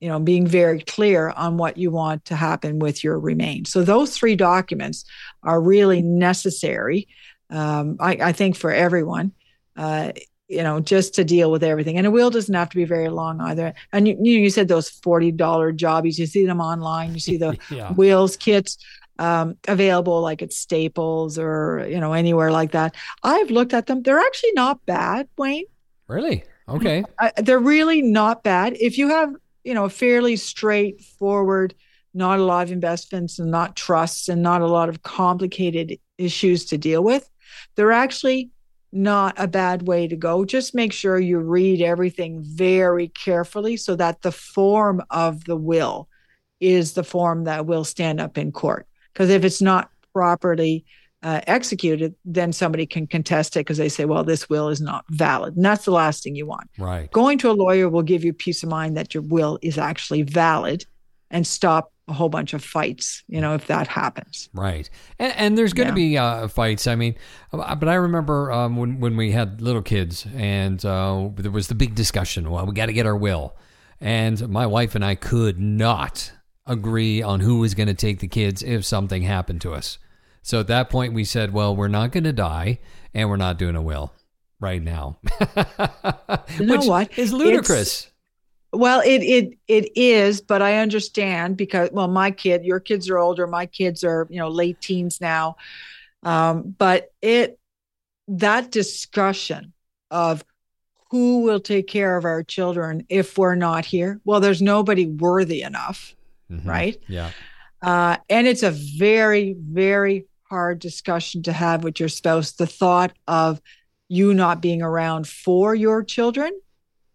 you 0.00 0.08
know, 0.08 0.18
being 0.18 0.44
very 0.44 0.80
clear 0.80 1.30
on 1.30 1.56
what 1.56 1.76
you 1.76 1.92
want 1.92 2.24
to 2.24 2.34
happen 2.34 2.80
with 2.80 3.04
your 3.04 3.20
remains. 3.20 3.70
So 3.70 3.84
those 3.84 4.18
three 4.18 4.34
documents 4.34 5.04
are 5.44 5.60
really 5.60 6.02
necessary, 6.02 7.06
um, 7.48 7.96
I, 8.00 8.18
I, 8.20 8.32
think, 8.32 8.56
for 8.56 8.72
everyone. 8.72 9.30
Uh, 9.76 10.10
you 10.48 10.62
know, 10.62 10.80
just 10.80 11.14
to 11.14 11.24
deal 11.24 11.50
with 11.50 11.62
everything. 11.62 11.98
And 11.98 12.06
a 12.06 12.10
wheel 12.10 12.30
doesn't 12.30 12.54
have 12.54 12.70
to 12.70 12.76
be 12.76 12.84
very 12.84 13.10
long 13.10 13.40
either. 13.40 13.74
And 13.92 14.08
you, 14.08 14.16
you 14.20 14.50
said 14.50 14.68
those 14.68 14.90
$40 14.90 15.76
jobbies, 15.76 16.18
you 16.18 16.26
see 16.26 16.46
them 16.46 16.60
online, 16.60 17.12
you 17.12 17.20
see 17.20 17.36
the 17.36 17.56
yeah. 17.70 17.92
wheels 17.92 18.36
kits 18.36 18.78
um, 19.18 19.56
available 19.66 20.20
like 20.22 20.42
at 20.42 20.52
Staples 20.52 21.38
or, 21.38 21.86
you 21.88 22.00
know, 22.00 22.14
anywhere 22.14 22.50
like 22.50 22.72
that. 22.72 22.94
I've 23.22 23.50
looked 23.50 23.74
at 23.74 23.86
them. 23.86 24.02
They're 24.02 24.18
actually 24.18 24.52
not 24.52 24.84
bad, 24.86 25.28
Wayne. 25.36 25.66
Really? 26.06 26.44
Okay. 26.68 27.04
I, 27.18 27.32
they're 27.36 27.58
really 27.58 28.02
not 28.02 28.42
bad. 28.42 28.76
If 28.80 28.96
you 28.96 29.08
have, 29.08 29.34
you 29.64 29.74
know, 29.74 29.84
a 29.84 29.90
fairly 29.90 30.36
straightforward, 30.36 31.74
not 32.14 32.38
a 32.38 32.44
lot 32.44 32.66
of 32.66 32.72
investments 32.72 33.38
and 33.38 33.50
not 33.50 33.76
trusts 33.76 34.28
and 34.28 34.42
not 34.42 34.62
a 34.62 34.66
lot 34.66 34.88
of 34.88 35.02
complicated 35.02 35.98
issues 36.16 36.64
to 36.66 36.78
deal 36.78 37.02
with, 37.02 37.28
they're 37.76 37.92
actually 37.92 38.50
not 38.92 39.34
a 39.36 39.46
bad 39.46 39.86
way 39.86 40.08
to 40.08 40.16
go. 40.16 40.44
Just 40.44 40.74
make 40.74 40.92
sure 40.92 41.18
you 41.18 41.38
read 41.38 41.82
everything 41.82 42.42
very 42.42 43.08
carefully 43.08 43.76
so 43.76 43.96
that 43.96 44.22
the 44.22 44.32
form 44.32 45.02
of 45.10 45.44
the 45.44 45.56
will 45.56 46.08
is 46.60 46.94
the 46.94 47.04
form 47.04 47.44
that 47.44 47.66
will 47.66 47.84
stand 47.84 48.20
up 48.20 48.38
in 48.38 48.52
court. 48.52 48.86
Because 49.12 49.30
if 49.30 49.44
it's 49.44 49.62
not 49.62 49.90
properly 50.12 50.84
uh, 51.22 51.40
executed, 51.46 52.14
then 52.24 52.52
somebody 52.52 52.86
can 52.86 53.06
contest 53.06 53.56
it 53.56 53.60
because 53.60 53.78
they 53.78 53.88
say, 53.88 54.04
well, 54.04 54.24
this 54.24 54.48
will 54.48 54.68
is 54.68 54.80
not 54.80 55.04
valid. 55.10 55.56
And 55.56 55.64
that's 55.64 55.84
the 55.84 55.90
last 55.90 56.22
thing 56.22 56.36
you 56.36 56.46
want. 56.46 56.70
Right. 56.78 57.10
Going 57.10 57.38
to 57.38 57.50
a 57.50 57.52
lawyer 57.52 57.88
will 57.88 58.02
give 58.02 58.24
you 58.24 58.32
peace 58.32 58.62
of 58.62 58.68
mind 58.68 58.96
that 58.96 59.14
your 59.14 59.22
will 59.24 59.58
is 59.62 59.78
actually 59.78 60.22
valid 60.22 60.84
and 61.30 61.46
stop 61.46 61.92
a 62.08 62.12
whole 62.12 62.28
bunch 62.28 62.54
of 62.54 62.64
fights, 62.64 63.22
you 63.28 63.40
know, 63.40 63.54
if 63.54 63.66
that 63.66 63.86
happens. 63.86 64.48
Right. 64.54 64.88
And, 65.18 65.32
and 65.36 65.58
there's 65.58 65.72
going 65.72 65.94
to 65.94 66.00
yeah. 66.00 66.08
be 66.08 66.18
uh, 66.18 66.48
fights. 66.48 66.86
I 66.86 66.96
mean, 66.96 67.14
uh, 67.52 67.74
but 67.74 67.88
I 67.88 67.94
remember 67.94 68.50
um, 68.50 68.76
when, 68.76 69.00
when 69.00 69.16
we 69.16 69.32
had 69.32 69.60
little 69.60 69.82
kids 69.82 70.26
and 70.34 70.84
uh, 70.84 71.28
there 71.36 71.50
was 71.50 71.68
the 71.68 71.74
big 71.74 71.94
discussion 71.94 72.50
well, 72.50 72.66
we 72.66 72.74
got 72.74 72.86
to 72.86 72.92
get 72.92 73.06
our 73.06 73.16
will. 73.16 73.56
And 74.00 74.48
my 74.48 74.66
wife 74.66 74.94
and 74.94 75.04
I 75.04 75.14
could 75.14 75.58
not 75.58 76.32
agree 76.66 77.22
on 77.22 77.40
who 77.40 77.58
was 77.58 77.74
going 77.74 77.88
to 77.88 77.94
take 77.94 78.20
the 78.20 78.28
kids 78.28 78.62
if 78.62 78.84
something 78.84 79.22
happened 79.22 79.60
to 79.62 79.74
us. 79.74 79.98
So 80.42 80.60
at 80.60 80.66
that 80.68 80.88
point, 80.88 81.14
we 81.14 81.24
said, 81.24 81.52
well, 81.52 81.74
we're 81.74 81.88
not 81.88 82.12
going 82.12 82.24
to 82.24 82.32
die 82.32 82.78
and 83.12 83.28
we're 83.28 83.36
not 83.36 83.58
doing 83.58 83.76
a 83.76 83.82
will 83.82 84.12
right 84.60 84.82
now. 84.82 85.18
you 86.58 86.66
know 86.66 86.76
Which 86.76 86.86
what? 86.86 87.18
is 87.18 87.32
ludicrous. 87.32 88.04
It's, 88.04 88.10
well, 88.72 89.00
it 89.00 89.22
it 89.22 89.58
it 89.66 89.96
is, 89.96 90.40
but 90.40 90.62
I 90.62 90.78
understand 90.78 91.56
because 91.56 91.90
well, 91.92 92.08
my 92.08 92.30
kid, 92.30 92.64
your 92.64 92.80
kids 92.80 93.08
are 93.08 93.18
older, 93.18 93.46
my 93.46 93.66
kids 93.66 94.04
are 94.04 94.26
you 94.30 94.38
know 94.38 94.48
late 94.48 94.80
teens 94.80 95.20
now, 95.20 95.56
um, 96.22 96.74
but 96.76 97.12
it 97.22 97.58
that 98.28 98.70
discussion 98.70 99.72
of 100.10 100.44
who 101.10 101.40
will 101.40 101.60
take 101.60 101.86
care 101.86 102.16
of 102.16 102.24
our 102.24 102.42
children 102.42 103.06
if 103.08 103.38
we're 103.38 103.54
not 103.54 103.86
here. 103.86 104.20
Well, 104.24 104.40
there's 104.40 104.60
nobody 104.60 105.06
worthy 105.06 105.62
enough, 105.62 106.14
mm-hmm. 106.50 106.68
right? 106.68 107.02
Yeah. 107.08 107.30
Uh, 107.80 108.16
and 108.28 108.46
it's 108.46 108.62
a 108.62 108.70
very, 108.70 109.56
very 109.58 110.26
hard 110.50 110.78
discussion 110.80 111.42
to 111.44 111.52
have 111.52 111.84
with 111.84 112.00
your 112.00 112.08
spouse. 112.08 112.52
The 112.52 112.66
thought 112.66 113.12
of 113.26 113.62
you 114.08 114.34
not 114.34 114.60
being 114.60 114.82
around 114.82 115.26
for 115.26 115.74
your 115.74 116.02
children 116.02 116.52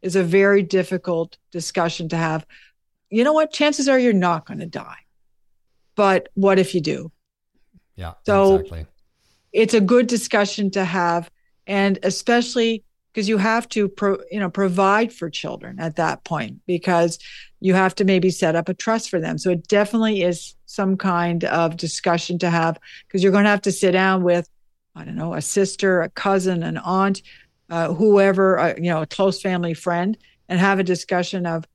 is 0.04 0.16
a 0.16 0.24
very 0.24 0.62
difficult 0.62 1.38
discussion 1.52 2.10
to 2.10 2.18
have. 2.18 2.46
You 3.10 3.24
know 3.24 3.34
what? 3.34 3.52
Chances 3.52 3.88
are 3.88 3.98
you're 3.98 4.14
not 4.14 4.46
going 4.46 4.60
to 4.60 4.66
die. 4.66 4.98
But 5.96 6.30
what 6.34 6.60
if 6.60 6.76
you 6.76 6.82
do? 6.82 7.12
Yeah. 7.96 8.14
So 8.26 8.56
exactly. 8.56 8.86
it's 9.52 9.74
a 9.74 9.82
good 9.82 10.08
discussion 10.08 10.72
to 10.72 10.84
have. 10.84 11.32
And 11.66 12.00
especially 12.04 12.84
because 13.14 13.30
you 13.30 13.38
have 13.38 13.70
to 13.70 13.88
pro, 13.88 14.18
you 14.32 14.40
know 14.40 14.50
provide 14.50 15.14
for 15.14 15.30
children 15.30 15.80
at 15.80 15.96
that 15.96 16.24
point 16.24 16.60
because 16.66 17.20
you 17.60 17.74
have 17.74 17.96
to 17.96 18.04
maybe 18.04 18.30
set 18.30 18.56
up 18.56 18.70
a 18.70 18.74
trust 18.74 19.10
for 19.10 19.20
them 19.20 19.38
so 19.38 19.52
it 19.52 19.68
definitely 19.68 20.24
is 20.24 20.56
some 20.66 20.98
kind 20.98 21.44
of 21.46 21.78
discussion 21.78 22.40
to 22.40 22.50
have 22.50 22.80
because 23.08 23.22
you're 23.22 23.32
going 23.32 23.44
to 23.44 23.50
have 23.50 23.62
to 23.62 23.72
sit 23.72 23.92
down 23.92 24.24
with 24.24 24.50
i 24.96 25.04
don't 25.06 25.16
know 25.16 25.34
a 25.34 25.42
sister 25.42 26.02
a 26.02 26.10
cousin 26.10 26.64
an 26.64 26.78
aunt 26.80 27.22
uh, 27.74 27.94
whoever 27.94 28.60
uh, 28.60 28.74
you 28.78 28.90
know 28.92 29.02
a 29.02 29.08
close 29.08 29.42
family 29.42 29.74
friend 29.74 30.18
and 30.48 30.60
have 30.60 30.78
a 30.78 30.84
discussion 30.84 31.46
of 31.46 31.66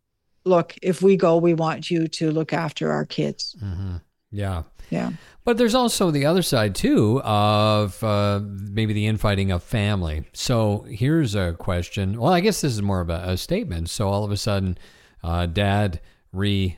look 0.45 0.75
if 0.81 1.03
we 1.03 1.17
go 1.17 1.37
we 1.37 1.55
want 1.55 1.91
you 1.91 2.07
to 2.07 2.31
look 2.31 2.53
after 2.53 2.93
our 2.93 3.05
kids 3.05 3.57
mm-hmm. 3.61 3.97
yeah 4.31 4.63
yeah 4.91 5.11
but 5.49 5.57
there's 5.57 5.75
also 5.75 6.11
the 6.11 6.27
other 6.27 6.43
side 6.43 6.75
too 6.75 7.23
of 7.23 8.05
uh, 8.05 8.41
maybe 8.45 8.93
the 8.93 9.07
infighting 9.07 9.51
of 9.51 9.63
family. 9.63 10.27
So 10.35 10.85
here's 10.91 11.35
a 11.35 11.55
question. 11.55 12.21
Well, 12.21 12.35
I 12.35 12.41
guess 12.41 12.61
this 12.61 12.73
is 12.75 12.83
more 12.83 13.01
of 13.01 13.09
a, 13.09 13.23
a 13.25 13.37
statement. 13.39 13.89
So 13.89 14.09
all 14.11 14.25
of 14.25 14.31
a 14.31 14.37
sudden, 14.37 14.77
uh, 15.25 15.47
dad 15.47 16.03
re 16.35 16.77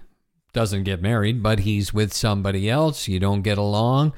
doesn't 0.53 0.85
get 0.85 1.03
married, 1.03 1.43
but 1.43 1.61
he's 1.61 1.93
with 1.93 2.15
somebody 2.15 2.71
else. 2.71 3.09
You 3.09 3.19
don't 3.19 3.43
get 3.43 3.59
along. 3.59 4.13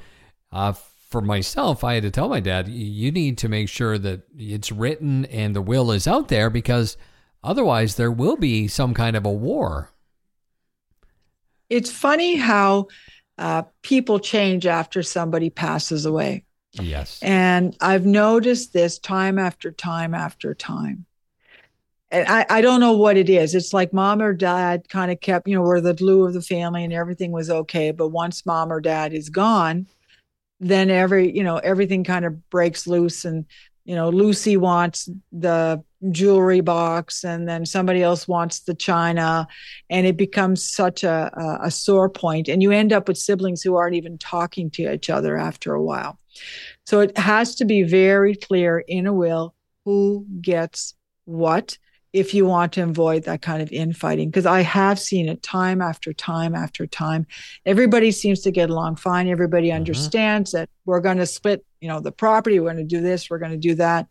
Uh, 0.52 0.74
for 1.12 1.20
myself, 1.20 1.84
I 1.84 1.94
had 1.94 2.02
to 2.02 2.10
tell 2.10 2.28
my 2.28 2.40
dad, 2.40 2.66
you 2.66 3.12
need 3.12 3.38
to 3.38 3.48
make 3.48 3.68
sure 3.68 3.98
that 3.98 4.22
it's 4.36 4.72
written 4.72 5.26
and 5.26 5.54
the 5.54 5.62
will 5.62 5.92
is 5.92 6.08
out 6.08 6.28
there 6.28 6.50
because 6.50 6.96
otherwise 7.44 7.96
there 7.96 8.10
will 8.10 8.36
be 8.36 8.66
some 8.66 8.94
kind 8.94 9.14
of 9.14 9.26
a 9.26 9.30
war. 9.30 9.90
It's 11.68 11.90
funny 11.90 12.36
how 12.36 12.88
uh, 13.38 13.62
people 13.82 14.18
change 14.18 14.66
after 14.66 15.02
somebody 15.02 15.50
passes 15.50 16.06
away. 16.06 16.44
Yes. 16.72 17.18
And 17.22 17.76
I've 17.80 18.06
noticed 18.06 18.72
this 18.72 18.98
time 18.98 19.38
after 19.38 19.70
time 19.70 20.14
after 20.14 20.54
time. 20.54 21.04
And 22.10 22.28
I, 22.28 22.46
I 22.48 22.60
don't 22.60 22.80
know 22.80 22.92
what 22.92 23.16
it 23.16 23.30
is. 23.30 23.54
It's 23.54 23.72
like 23.72 23.92
mom 23.92 24.20
or 24.20 24.34
dad 24.34 24.88
kind 24.88 25.10
of 25.10 25.20
kept, 25.20 25.48
you 25.48 25.54
know, 25.54 25.62
were 25.62 25.80
the 25.80 25.94
glue 25.94 26.26
of 26.26 26.34
the 26.34 26.42
family 26.42 26.84
and 26.84 26.92
everything 26.92 27.32
was 27.32 27.50
okay. 27.50 27.90
But 27.90 28.08
once 28.08 28.44
mom 28.44 28.72
or 28.72 28.80
dad 28.80 29.12
is 29.14 29.30
gone, 29.30 29.86
then 30.62 30.90
every, 30.90 31.34
you 31.34 31.42
know, 31.42 31.58
everything 31.58 32.04
kind 32.04 32.24
of 32.24 32.48
breaks 32.48 32.86
loose 32.86 33.24
and 33.24 33.44
you 33.84 33.96
know 33.96 34.10
lucy 34.10 34.56
wants 34.56 35.08
the 35.32 35.82
jewelry 36.10 36.60
box 36.60 37.24
and 37.24 37.48
then 37.48 37.66
somebody 37.66 38.02
else 38.02 38.28
wants 38.28 38.60
the 38.60 38.74
china 38.74 39.46
and 39.90 40.06
it 40.06 40.16
becomes 40.16 40.68
such 40.68 41.04
a, 41.04 41.58
a, 41.62 41.70
sore 41.70 42.08
point 42.08 42.48
and 42.48 42.62
you 42.62 42.70
end 42.70 42.92
up 42.92 43.08
with 43.08 43.18
siblings 43.18 43.62
who 43.62 43.76
aren't 43.76 43.96
even 43.96 44.18
talking 44.18 44.70
to 44.70 44.92
each 44.92 45.10
other 45.10 45.36
after 45.36 45.74
a 45.74 45.82
while. 45.82 46.18
So 46.86 47.00
it 47.00 47.16
has 47.18 47.54
to 47.56 47.64
be 47.64 47.82
very 47.82 48.34
clear 48.34 48.78
in 48.78 49.06
a 49.06 49.12
will 49.12 49.54
who 49.84 50.26
gets 50.40 50.94
what 51.24 51.78
if 52.12 52.34
you 52.34 52.44
want 52.44 52.74
to 52.74 52.82
avoid 52.82 53.24
that 53.24 53.40
kind 53.40 53.62
of 53.62 53.72
infighting 53.72 54.28
because 54.28 54.46
i 54.46 54.60
have 54.60 54.98
seen 54.98 55.28
it 55.28 55.42
time 55.42 55.80
after 55.80 56.12
time 56.12 56.54
after 56.54 56.86
time. 56.86 57.26
Everybody 57.66 58.10
seems 58.10 58.40
to 58.42 58.50
get 58.50 58.70
along 58.70 58.96
fine. 58.96 59.28
Everybody 59.28 59.68
mm-hmm. 59.68 59.76
understands 59.76 60.52
that 60.52 60.68
we're 60.84 61.00
going 61.00 61.18
to 61.18 61.26
split 61.26 61.64
you 61.80 61.88
know 61.88 62.00
the 62.00 62.12
property. 62.12 62.60
We're 62.60 62.72
going 62.72 62.88
to 62.88 62.96
do 62.96 63.00
this. 63.00 63.28
We're 63.28 63.38
going 63.38 63.52
to 63.52 63.58
do 63.58 63.74
that. 63.76 64.06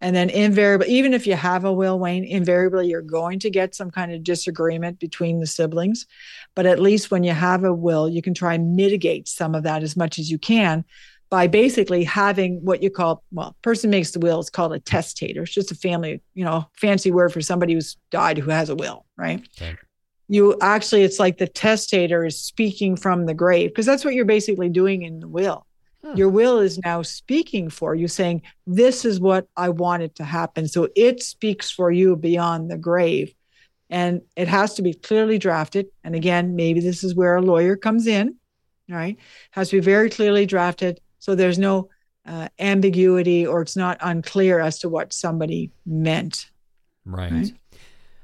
And 0.00 0.14
then 0.14 0.28
invariably 0.28 0.88
even 0.88 1.14
if 1.14 1.26
you 1.26 1.34
have 1.34 1.64
a 1.64 1.72
will 1.72 1.98
wayne 1.98 2.24
invariably 2.24 2.88
you're 2.88 3.02
going 3.02 3.38
to 3.40 3.50
get 3.50 3.74
some 3.74 3.90
kind 3.90 4.12
of 4.12 4.22
disagreement 4.22 4.98
between 4.98 5.40
the 5.40 5.46
siblings. 5.46 6.06
But 6.54 6.66
at 6.66 6.80
least 6.80 7.10
when 7.10 7.24
you 7.24 7.32
have 7.32 7.64
a 7.64 7.72
will 7.72 8.08
you 8.08 8.22
can 8.22 8.34
try 8.34 8.54
and 8.54 8.76
mitigate 8.76 9.28
some 9.28 9.54
of 9.54 9.62
that 9.62 9.82
as 9.82 9.96
much 9.96 10.18
as 10.18 10.30
you 10.30 10.38
can 10.38 10.84
by 11.30 11.46
basically 11.46 12.04
having 12.04 12.64
what 12.64 12.82
you 12.82 12.90
call 12.90 13.22
well 13.32 13.56
person 13.62 13.90
makes 13.90 14.12
the 14.12 14.20
will 14.20 14.40
it's 14.40 14.50
called 14.50 14.72
a 14.72 14.80
testator. 14.80 15.42
It's 15.42 15.52
just 15.52 15.72
a 15.72 15.74
family 15.74 16.22
you 16.34 16.44
know 16.44 16.66
fancy 16.74 17.10
word 17.10 17.32
for 17.32 17.40
somebody 17.40 17.74
who's 17.74 17.96
died 18.10 18.38
who 18.38 18.50
has 18.50 18.68
a 18.68 18.76
will 18.76 19.04
right? 19.16 19.46
Okay. 19.60 19.76
you 20.28 20.56
actually 20.60 21.02
it's 21.02 21.18
like 21.18 21.38
the 21.38 21.48
testator 21.48 22.24
is 22.24 22.40
speaking 22.40 22.96
from 22.96 23.26
the 23.26 23.34
grave 23.34 23.70
because 23.70 23.86
that's 23.86 24.04
what 24.04 24.14
you're 24.14 24.24
basically 24.24 24.68
doing 24.68 25.02
in 25.02 25.20
the 25.20 25.28
will. 25.28 25.66
Hmm. 26.04 26.16
your 26.16 26.28
will 26.28 26.58
is 26.58 26.78
now 26.78 27.02
speaking 27.02 27.70
for 27.70 27.94
you 27.94 28.06
saying 28.06 28.42
this 28.66 29.04
is 29.04 29.18
what 29.18 29.48
i 29.56 29.68
wanted 29.68 30.14
to 30.16 30.24
happen. 30.24 30.68
So 30.68 30.88
it 30.94 31.22
speaks 31.22 31.70
for 31.70 31.90
you 31.90 32.16
beyond 32.16 32.70
the 32.70 32.78
grave. 32.78 33.34
And 33.88 34.22
it 34.34 34.48
has 34.48 34.74
to 34.74 34.82
be 34.82 34.94
clearly 34.94 35.38
drafted. 35.38 35.86
And 36.04 36.14
again 36.14 36.54
maybe 36.54 36.80
this 36.80 37.02
is 37.02 37.14
where 37.14 37.36
a 37.36 37.42
lawyer 37.42 37.76
comes 37.76 38.06
in 38.06 38.36
right? 38.88 39.16
Has 39.50 39.70
to 39.70 39.76
be 39.76 39.80
very 39.80 40.10
clearly 40.10 40.46
drafted 40.46 41.00
so 41.18 41.34
there's 41.34 41.58
no 41.58 41.88
uh, 42.26 42.48
ambiguity 42.58 43.46
or 43.46 43.62
it's 43.62 43.76
not 43.76 43.98
unclear 44.00 44.60
as 44.60 44.78
to 44.80 44.88
what 44.88 45.12
somebody 45.12 45.70
meant. 45.84 46.50
Right. 47.04 47.32
right? 47.32 47.52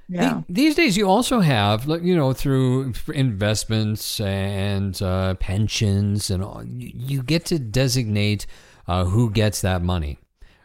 Yeah. 0.08 0.42
These 0.48 0.74
days, 0.74 0.96
you 0.96 1.08
also 1.08 1.40
have, 1.40 1.86
you 1.86 2.14
know, 2.14 2.32
through 2.34 2.92
investments 3.14 4.20
and 4.20 5.00
uh, 5.00 5.34
pensions 5.34 6.28
and 6.28 6.42
all, 6.42 6.62
you 6.66 7.22
get 7.22 7.46
to 7.46 7.58
designate 7.58 8.46
uh, 8.86 9.04
who 9.04 9.30
gets 9.30 9.62
that 9.62 9.80
money, 9.80 10.18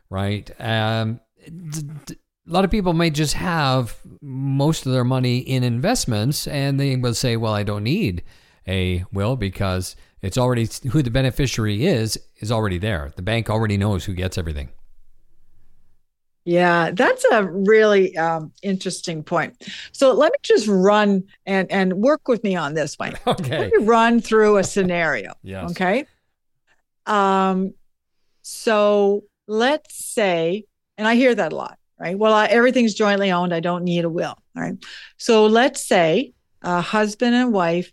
right? 0.09 0.49
Um, 0.59 1.21
a 1.47 2.51
lot 2.51 2.65
of 2.65 2.71
people 2.71 2.91
may 2.93 3.09
just 3.09 3.35
have 3.35 3.97
most 4.21 4.85
of 4.85 4.91
their 4.91 5.05
money 5.05 5.37
in 5.37 5.63
investments 5.63 6.47
and 6.47 6.79
they 6.79 6.95
will 6.97 7.13
say, 7.13 7.37
well, 7.37 7.53
I 7.53 7.63
don't 7.63 7.83
need 7.83 8.23
a 8.67 9.05
will 9.13 9.37
because 9.37 9.95
it's 10.21 10.37
already 10.37 10.67
who 10.91 11.01
the 11.01 11.11
beneficiary 11.11 11.85
is 11.85 12.19
is 12.39 12.51
already 12.51 12.77
there. 12.77 13.11
The 13.15 13.21
bank 13.21 13.49
already 13.49 13.77
knows 13.77 14.05
who 14.05 14.13
gets 14.13 14.37
everything. 14.37 14.69
Yeah, 16.47 16.91
that's 16.91 17.25
a 17.25 17.43
really 17.43 18.15
um, 18.17 18.53
interesting 18.63 19.21
point. 19.21 19.67
So 19.91 20.13
let 20.13 20.31
me 20.31 20.37
just 20.43 20.65
run 20.67 21.25
and 21.45 21.69
and 21.69 21.95
work 21.95 22.29
with 22.29 22.41
me 22.43 22.55
on 22.55 22.73
this 22.73 22.97
one. 22.97 23.17
Okay. 23.27 23.59
Let 23.59 23.71
me 23.73 23.85
run 23.85 24.21
through 24.21 24.57
a 24.57 24.63
scenario. 24.63 25.33
yes. 25.43 25.71
Okay. 25.71 26.05
Um. 27.05 27.73
So 28.43 29.25
let's 29.45 30.05
say, 30.05 30.63
and 30.97 31.05
I 31.05 31.15
hear 31.15 31.35
that 31.35 31.51
a 31.51 31.55
lot, 31.55 31.77
right? 31.99 32.17
Well, 32.17 32.33
I, 32.33 32.45
everything's 32.45 32.93
jointly 32.93 33.29
owned. 33.31 33.53
I 33.53 33.59
don't 33.59 33.83
need 33.83 34.05
a 34.05 34.09
will. 34.09 34.37
All 34.55 34.63
right. 34.63 34.77
So 35.17 35.47
let's 35.47 35.85
say 35.85 36.33
a 36.61 36.79
husband 36.79 37.35
and 37.35 37.51
wife 37.51 37.91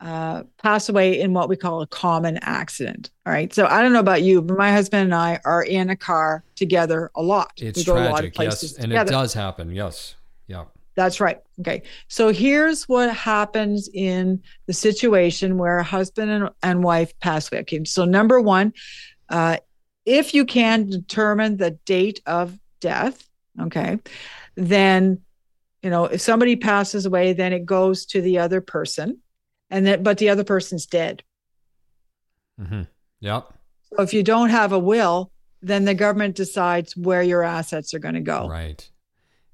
uh, 0.00 0.44
pass 0.62 0.88
away 0.88 1.20
in 1.20 1.34
what 1.34 1.48
we 1.48 1.56
call 1.56 1.82
a 1.82 1.86
common 1.86 2.38
accident. 2.42 3.10
All 3.26 3.32
right. 3.32 3.52
So 3.52 3.66
I 3.66 3.82
don't 3.82 3.92
know 3.92 4.00
about 4.00 4.22
you, 4.22 4.40
but 4.40 4.56
my 4.56 4.72
husband 4.72 5.04
and 5.04 5.14
I 5.14 5.40
are 5.44 5.62
in 5.62 5.90
a 5.90 5.96
car 5.96 6.42
together 6.56 7.10
a 7.14 7.22
lot. 7.22 7.52
It's 7.56 7.78
we 7.78 7.84
tragic, 7.84 8.38
yes, 8.38 8.74
and 8.74 8.88
together. 8.88 9.10
it 9.10 9.12
does 9.12 9.34
happen. 9.34 9.70
Yes. 9.72 10.14
Yeah. 10.46 10.64
That's 10.94 11.20
right. 11.20 11.38
Okay. 11.60 11.82
So 12.08 12.32
here's 12.32 12.88
what 12.88 13.14
happens 13.14 13.88
in 13.92 14.42
the 14.66 14.72
situation 14.72 15.58
where 15.58 15.78
a 15.78 15.84
husband 15.84 16.30
and, 16.30 16.50
and 16.62 16.82
wife 16.82 17.18
pass 17.20 17.50
away. 17.50 17.60
Okay. 17.60 17.84
So, 17.84 18.04
number 18.04 18.40
one, 18.40 18.72
uh, 19.28 19.58
if 20.04 20.34
you 20.34 20.44
can 20.44 20.88
determine 20.88 21.56
the 21.56 21.72
date 21.84 22.20
of 22.26 22.58
death, 22.80 23.28
okay, 23.60 23.98
then, 24.56 25.20
you 25.82 25.90
know, 25.90 26.06
if 26.06 26.20
somebody 26.20 26.56
passes 26.56 27.06
away, 27.06 27.32
then 27.32 27.52
it 27.52 27.64
goes 27.64 28.06
to 28.06 28.20
the 28.20 28.38
other 28.38 28.60
person, 28.60 29.18
and 29.70 29.86
that, 29.86 30.02
but 30.02 30.18
the 30.18 30.28
other 30.28 30.44
person's 30.44 30.86
dead. 30.86 31.22
Mm-hmm. 32.60 32.82
Yep. 33.20 33.52
So 33.84 34.02
if 34.02 34.12
you 34.12 34.22
don't 34.22 34.50
have 34.50 34.72
a 34.72 34.78
will, 34.78 35.30
then 35.62 35.84
the 35.84 35.94
government 35.94 36.36
decides 36.36 36.96
where 36.96 37.22
your 37.22 37.42
assets 37.42 37.94
are 37.94 37.98
going 37.98 38.14
to 38.14 38.20
go. 38.20 38.48
Right. 38.48 38.88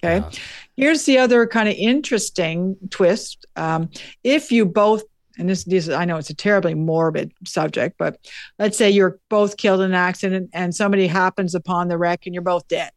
Okay. 0.04 0.18
Yeah. 0.18 0.30
Here's 0.76 1.04
the 1.04 1.18
other 1.18 1.46
kind 1.46 1.68
of 1.68 1.74
interesting 1.74 2.76
twist. 2.90 3.46
Um, 3.56 3.90
if 4.22 4.52
you 4.52 4.66
both, 4.66 5.02
and 5.38 5.48
this, 5.48 5.64
this, 5.64 5.88
I 5.88 6.04
know 6.04 6.16
it's 6.16 6.30
a 6.30 6.34
terribly 6.34 6.74
morbid 6.74 7.32
subject, 7.44 7.96
but 7.98 8.18
let's 8.58 8.78
say 8.78 8.90
you're 8.90 9.18
both 9.28 9.56
killed 9.56 9.80
in 9.80 9.86
an 9.86 9.94
accident 9.94 10.50
and 10.52 10.74
somebody 10.74 11.06
happens 11.06 11.54
upon 11.54 11.88
the 11.88 11.98
wreck 11.98 12.26
and 12.26 12.34
you're 12.34 12.42
both 12.42 12.68
dead. 12.68 12.90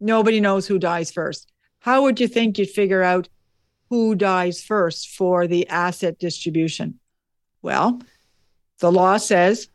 Nobody 0.00 0.40
knows 0.40 0.66
who 0.66 0.78
dies 0.78 1.10
first. 1.10 1.50
How 1.80 2.02
would 2.02 2.20
you 2.20 2.28
think 2.28 2.58
you'd 2.58 2.70
figure 2.70 3.02
out 3.02 3.28
who 3.90 4.14
dies 4.14 4.62
first 4.62 5.08
for 5.10 5.46
the 5.46 5.68
asset 5.68 6.18
distribution? 6.18 6.98
Well, 7.62 8.00
the 8.78 8.92
law 8.92 9.16
says 9.16 9.68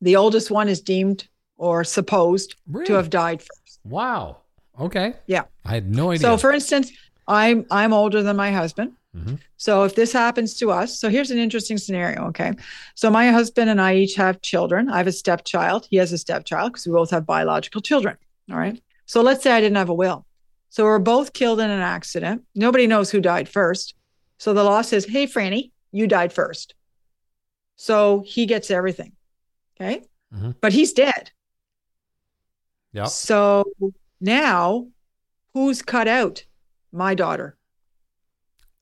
the 0.00 0.16
oldest 0.16 0.50
one 0.50 0.68
is 0.68 0.80
deemed 0.80 1.28
or 1.56 1.84
supposed 1.84 2.56
really? 2.66 2.86
to 2.86 2.94
have 2.94 3.10
died 3.10 3.40
first. 3.40 3.80
Wow. 3.84 4.38
Okay. 4.80 5.14
Yeah. 5.26 5.44
I 5.64 5.74
had 5.74 5.94
no 5.94 6.10
idea. 6.10 6.20
So, 6.20 6.36
for 6.36 6.52
instance, 6.52 6.92
I'm 7.28 7.66
I'm 7.70 7.92
older 7.92 8.22
than 8.22 8.36
my 8.36 8.52
husband. 8.52 8.92
Mm-hmm. 9.16 9.34
So 9.58 9.84
if 9.84 9.94
this 9.94 10.12
happens 10.12 10.54
to 10.54 10.70
us, 10.70 10.98
so 10.98 11.08
here's 11.08 11.30
an 11.30 11.38
interesting 11.38 11.76
scenario. 11.76 12.26
Okay. 12.28 12.52
So 12.94 13.10
my 13.10 13.30
husband 13.30 13.68
and 13.68 13.80
I 13.80 13.96
each 13.96 14.14
have 14.14 14.40
children. 14.40 14.88
I 14.88 14.98
have 14.98 15.06
a 15.06 15.12
stepchild. 15.12 15.86
He 15.90 15.98
has 15.98 16.12
a 16.12 16.18
stepchild 16.18 16.72
because 16.72 16.86
we 16.86 16.92
both 16.92 17.10
have 17.10 17.26
biological 17.26 17.82
children. 17.82 18.16
All 18.50 18.56
right. 18.56 18.80
So 19.06 19.20
let's 19.20 19.42
say 19.42 19.52
I 19.52 19.60
didn't 19.60 19.76
have 19.76 19.90
a 19.90 19.94
will. 19.94 20.24
So 20.72 20.84
we're 20.84 21.00
both 21.00 21.34
killed 21.34 21.60
in 21.60 21.68
an 21.68 21.82
accident. 21.82 22.44
Nobody 22.54 22.86
knows 22.86 23.10
who 23.10 23.20
died 23.20 23.46
first. 23.46 23.94
So 24.38 24.54
the 24.54 24.64
law 24.64 24.80
says, 24.80 25.04
hey, 25.04 25.26
Franny, 25.26 25.70
you 25.90 26.06
died 26.06 26.32
first. 26.32 26.74
So 27.76 28.24
he 28.26 28.46
gets 28.46 28.70
everything. 28.70 29.12
Okay. 29.76 30.02
Mm-hmm. 30.34 30.52
But 30.62 30.72
he's 30.72 30.94
dead. 30.94 31.30
Yeah. 32.94 33.04
So 33.04 33.64
now, 34.18 34.86
who's 35.52 35.82
cut 35.82 36.08
out? 36.08 36.46
My 36.90 37.14
daughter. 37.14 37.58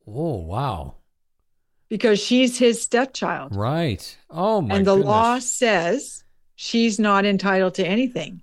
Oh, 0.07 0.37
wow. 0.43 0.95
Because 1.89 2.21
she's 2.21 2.57
his 2.57 2.81
stepchild. 2.81 3.57
Right. 3.57 4.17
Oh, 4.31 4.61
my 4.61 4.77
And 4.77 4.87
the 4.87 4.95
goodness. 4.95 5.09
law 5.09 5.39
says 5.41 6.23
she's 6.55 7.01
not 7.01 7.27
entitled 7.27 7.75
to 7.75 7.85
anything. 7.85 8.43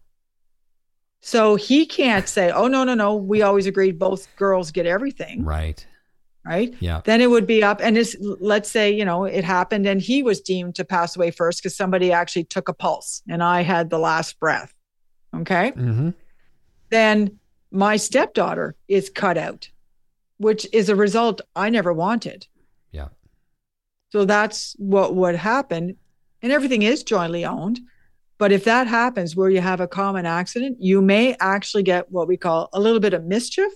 So 1.22 1.56
he 1.56 1.86
can't 1.86 2.28
say, 2.28 2.52
oh, 2.52 2.68
no, 2.68 2.84
no, 2.84 2.94
no. 2.94 3.16
We 3.16 3.42
always 3.42 3.66
agreed 3.66 4.00
both 4.00 4.34
girls 4.36 4.72
get 4.72 4.86
everything. 4.86 5.44
Right. 5.44 5.86
Right. 6.46 6.74
Yeah. 6.80 7.02
Then 7.04 7.20
it 7.20 7.30
would 7.30 7.46
be 7.46 7.62
up. 7.62 7.82
And 7.82 7.98
it's, 7.98 8.16
let's 8.20 8.72
say, 8.72 8.90
you 8.90 9.04
know, 9.04 9.26
it 9.26 9.44
happened 9.44 9.86
and 9.86 10.02
he 10.02 10.24
was 10.24 10.40
deemed 10.40 10.76
to 10.76 10.86
pass 10.86 11.16
away 11.16 11.32
first 11.32 11.62
because 11.62 11.76
somebody 11.76 12.14
actually 12.14 12.46
took 12.46 12.70
a 12.70 12.74
pulse 12.74 13.22
and 13.28 13.44
I 13.44 13.64
had 13.64 13.90
the 13.90 14.00
last 14.00 14.40
breath. 14.40 14.74
Okay. 15.36 15.72
Mm-hmm 15.72 16.10
then 16.90 17.40
my 17.72 17.98
stepdaughter 17.98 18.76
is 18.88 19.10
cut 19.10 19.38
out, 19.38 19.70
which 20.38 20.68
is 20.72 20.90
a 20.90 20.96
result 20.96 21.42
I 21.56 21.70
never 21.70 21.94
wanted. 21.94 22.48
Yeah. 22.92 23.10
So 24.12 24.26
that's 24.26 24.76
what 24.78 25.16
would 25.16 25.36
happen. 25.36 25.98
And 26.42 26.52
everything 26.52 26.84
is 26.84 27.04
jointly 27.04 27.46
owned. 27.46 27.80
But 28.38 28.52
if 28.52 28.66
that 28.66 28.88
happens 28.88 29.36
where 29.36 29.50
you 29.50 29.62
have 29.62 29.80
a 29.80 29.88
common 29.88 30.26
accident, 30.26 30.78
you 30.80 31.02
may 31.02 31.36
actually 31.40 31.84
get 31.84 32.12
what 32.12 32.28
we 32.28 32.38
call 32.38 32.70
a 32.74 32.80
little 32.80 33.00
bit 33.00 33.14
of 33.14 33.24
mischief 33.24 33.72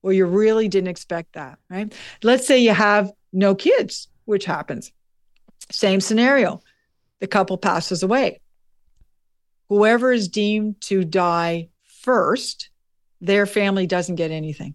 where 0.00 0.14
you 0.14 0.26
really 0.26 0.68
didn't 0.68 0.88
expect 0.88 1.34
that, 1.34 1.58
right? 1.68 1.92
Let's 2.22 2.46
say 2.46 2.58
you 2.58 2.72
have 2.72 3.12
no 3.32 3.54
kids, 3.54 4.08
which 4.24 4.44
happens. 4.44 4.92
Same 5.70 6.00
scenario. 6.00 6.60
The 7.20 7.26
couple 7.26 7.58
passes 7.58 8.02
away. 8.02 8.40
Whoever 9.68 10.10
is 10.10 10.28
deemed 10.28 10.80
to 10.82 11.04
die 11.04 11.68
first, 11.84 12.70
their 13.20 13.46
family 13.46 13.86
doesn't 13.86 14.16
get 14.16 14.30
anything. 14.30 14.74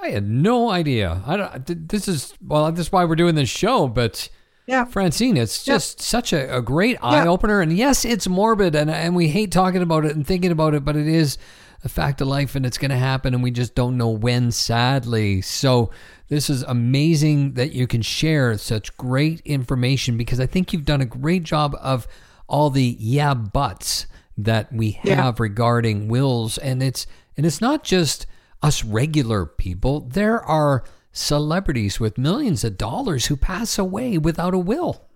I 0.00 0.10
had 0.10 0.28
no 0.28 0.70
idea. 0.70 1.22
I 1.26 1.36
don't, 1.36 1.88
this 1.88 2.06
is 2.06 2.34
well, 2.40 2.70
this 2.70 2.86
is 2.86 2.92
why 2.92 3.04
we're 3.04 3.16
doing 3.16 3.34
this 3.34 3.48
show. 3.48 3.88
But 3.88 4.28
yeah, 4.68 4.84
Francyne, 4.84 5.38
it's 5.38 5.64
just 5.64 5.98
yeah. 5.98 6.04
such 6.04 6.34
a, 6.34 6.58
a 6.58 6.60
great 6.60 6.98
eye 7.02 7.26
opener. 7.26 7.62
And 7.62 7.72
yes, 7.72 8.04
it's 8.04 8.28
morbid, 8.28 8.74
and 8.74 8.90
and 8.90 9.16
we 9.16 9.28
hate 9.28 9.50
talking 9.50 9.80
about 9.80 10.04
it 10.04 10.14
and 10.14 10.26
thinking 10.26 10.52
about 10.52 10.74
it, 10.74 10.84
but 10.84 10.94
it 10.94 11.08
is 11.08 11.38
a 11.84 11.88
fact 11.88 12.20
of 12.20 12.28
life, 12.28 12.54
and 12.54 12.66
it's 12.66 12.76
going 12.76 12.90
to 12.90 12.96
happen, 12.98 13.32
and 13.32 13.42
we 13.42 13.50
just 13.50 13.74
don't 13.74 13.96
know 13.96 14.10
when. 14.10 14.50
Sadly, 14.50 15.40
so 15.40 15.90
this 16.28 16.50
is 16.50 16.64
amazing 16.64 17.54
that 17.54 17.72
you 17.72 17.86
can 17.86 18.02
share 18.02 18.58
such 18.58 18.94
great 18.98 19.40
information 19.46 20.18
because 20.18 20.38
I 20.38 20.44
think 20.44 20.74
you've 20.74 20.84
done 20.84 21.00
a 21.00 21.06
great 21.06 21.44
job 21.44 21.74
of 21.80 22.06
all 22.46 22.68
the 22.68 22.94
yeah 23.00 23.32
buts 23.32 24.06
that 24.36 24.70
we 24.70 24.90
have 24.90 25.08
yeah. 25.08 25.32
regarding 25.38 26.08
wills 26.08 26.58
and 26.58 26.82
it's 26.82 27.06
and 27.36 27.44
it's 27.44 27.60
not 27.60 27.84
just 27.84 28.26
us 28.62 28.84
regular 28.84 29.44
people 29.44 30.00
there 30.00 30.40
are 30.40 30.84
celebrities 31.12 31.98
with 31.98 32.18
millions 32.18 32.64
of 32.64 32.78
dollars 32.78 33.26
who 33.26 33.36
pass 33.36 33.78
away 33.78 34.18
without 34.18 34.54
a 34.54 34.58
will. 34.58 35.08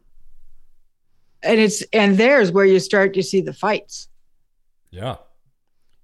And 1.43 1.59
it's 1.59 1.83
and 1.93 2.19
there's 2.19 2.53
where 2.53 2.65
you 2.65 2.79
start 2.79 3.15
to 3.15 3.23
see 3.23 3.41
the 3.41 3.53
fights. 3.53 4.09
Yeah. 4.91 5.17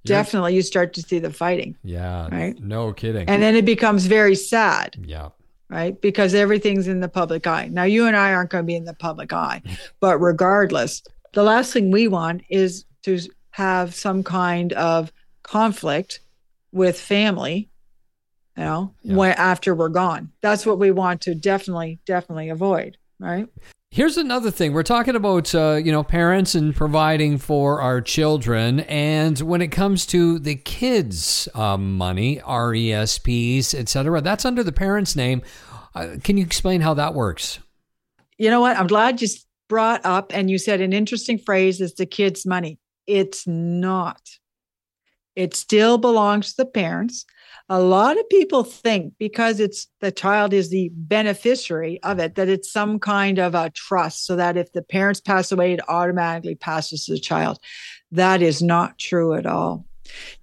Definitely 0.04 0.54
you 0.54 0.62
start 0.62 0.94
to 0.94 1.02
see 1.02 1.18
the 1.18 1.30
fighting 1.30 1.76
yeah 1.84 2.28
right? 2.30 2.58
no 2.60 2.94
kidding. 2.94 3.28
And 3.28 3.42
then 3.42 3.54
it 3.54 3.66
becomes 3.66 4.06
very 4.06 4.34
sad 4.34 4.96
yeah. 5.04 5.28
right? 5.68 6.00
Because 6.00 6.34
everything's 6.34 6.88
in 6.88 7.00
the 7.00 7.10
public 7.10 7.46
eye. 7.46 7.68
Now 7.70 7.82
you 7.82 8.06
and 8.06 8.16
i 8.16 8.32
aren't 8.32 8.48
going 8.48 8.64
to 8.64 8.66
be 8.66 8.74
in 8.74 8.84
the 8.84 8.94
public 8.94 9.32
eye 9.32 9.60
but 10.00 10.18
regardless 10.18 11.02
the 11.34 11.42
last 11.42 11.72
thing 11.72 11.90
we 11.90 12.08
want 12.08 12.42
is 12.48 12.84
to 13.02 13.18
have 13.50 13.94
some 13.94 14.22
kind 14.22 14.72
of 14.72 15.12
conflict 15.42 16.20
with 16.72 16.98
family 16.98 17.68
you 18.58 18.64
know 18.64 18.92
yeah. 19.02 19.14
when 19.14 19.32
after 19.32 19.74
we're 19.74 19.88
gone 19.88 20.30
that's 20.42 20.66
what 20.66 20.78
we 20.78 20.90
want 20.90 21.20
to 21.22 21.34
definitely 21.34 21.98
definitely 22.04 22.48
avoid 22.50 22.98
right 23.18 23.48
Here's 23.90 24.18
another 24.18 24.50
thing. 24.50 24.74
We're 24.74 24.82
talking 24.82 25.16
about, 25.16 25.54
uh, 25.54 25.80
you 25.82 25.90
know, 25.90 26.04
parents 26.04 26.54
and 26.54 26.76
providing 26.76 27.38
for 27.38 27.80
our 27.80 28.02
children. 28.02 28.80
And 28.80 29.38
when 29.40 29.62
it 29.62 29.68
comes 29.68 30.04
to 30.06 30.38
the 30.38 30.56
kids' 30.56 31.48
um, 31.54 31.96
money, 31.96 32.38
RESPs, 32.40 33.74
etc., 33.74 34.20
that's 34.20 34.44
under 34.44 34.62
the 34.62 34.72
parent's 34.72 35.16
name. 35.16 35.40
Uh, 35.94 36.16
can 36.22 36.36
you 36.36 36.44
explain 36.44 36.82
how 36.82 36.92
that 36.94 37.14
works? 37.14 37.60
You 38.36 38.50
know 38.50 38.60
what? 38.60 38.76
I'm 38.76 38.88
glad 38.88 39.22
you 39.22 39.28
brought 39.68 40.04
up 40.04 40.32
and 40.34 40.50
you 40.50 40.58
said 40.58 40.82
an 40.82 40.92
interesting 40.92 41.38
phrase 41.38 41.80
is 41.80 41.94
the 41.94 42.06
kids' 42.06 42.44
money. 42.44 42.78
It's 43.06 43.46
not. 43.46 44.20
It 45.38 45.54
still 45.54 45.98
belongs 45.98 46.50
to 46.50 46.64
the 46.64 46.66
parents. 46.66 47.24
A 47.68 47.80
lot 47.80 48.18
of 48.18 48.28
people 48.28 48.64
think 48.64 49.14
because 49.20 49.60
it's 49.60 49.86
the 50.00 50.10
child 50.10 50.52
is 50.52 50.68
the 50.68 50.90
beneficiary 50.92 52.02
of 52.02 52.18
it, 52.18 52.34
that 52.34 52.48
it's 52.48 52.72
some 52.72 52.98
kind 52.98 53.38
of 53.38 53.54
a 53.54 53.70
trust, 53.70 54.26
so 54.26 54.34
that 54.34 54.56
if 54.56 54.72
the 54.72 54.82
parents 54.82 55.20
pass 55.20 55.52
away, 55.52 55.74
it 55.74 55.88
automatically 55.88 56.56
passes 56.56 57.04
to 57.04 57.12
the 57.12 57.20
child. 57.20 57.60
That 58.10 58.42
is 58.42 58.60
not 58.62 58.98
true 58.98 59.34
at 59.34 59.46
all. 59.46 59.86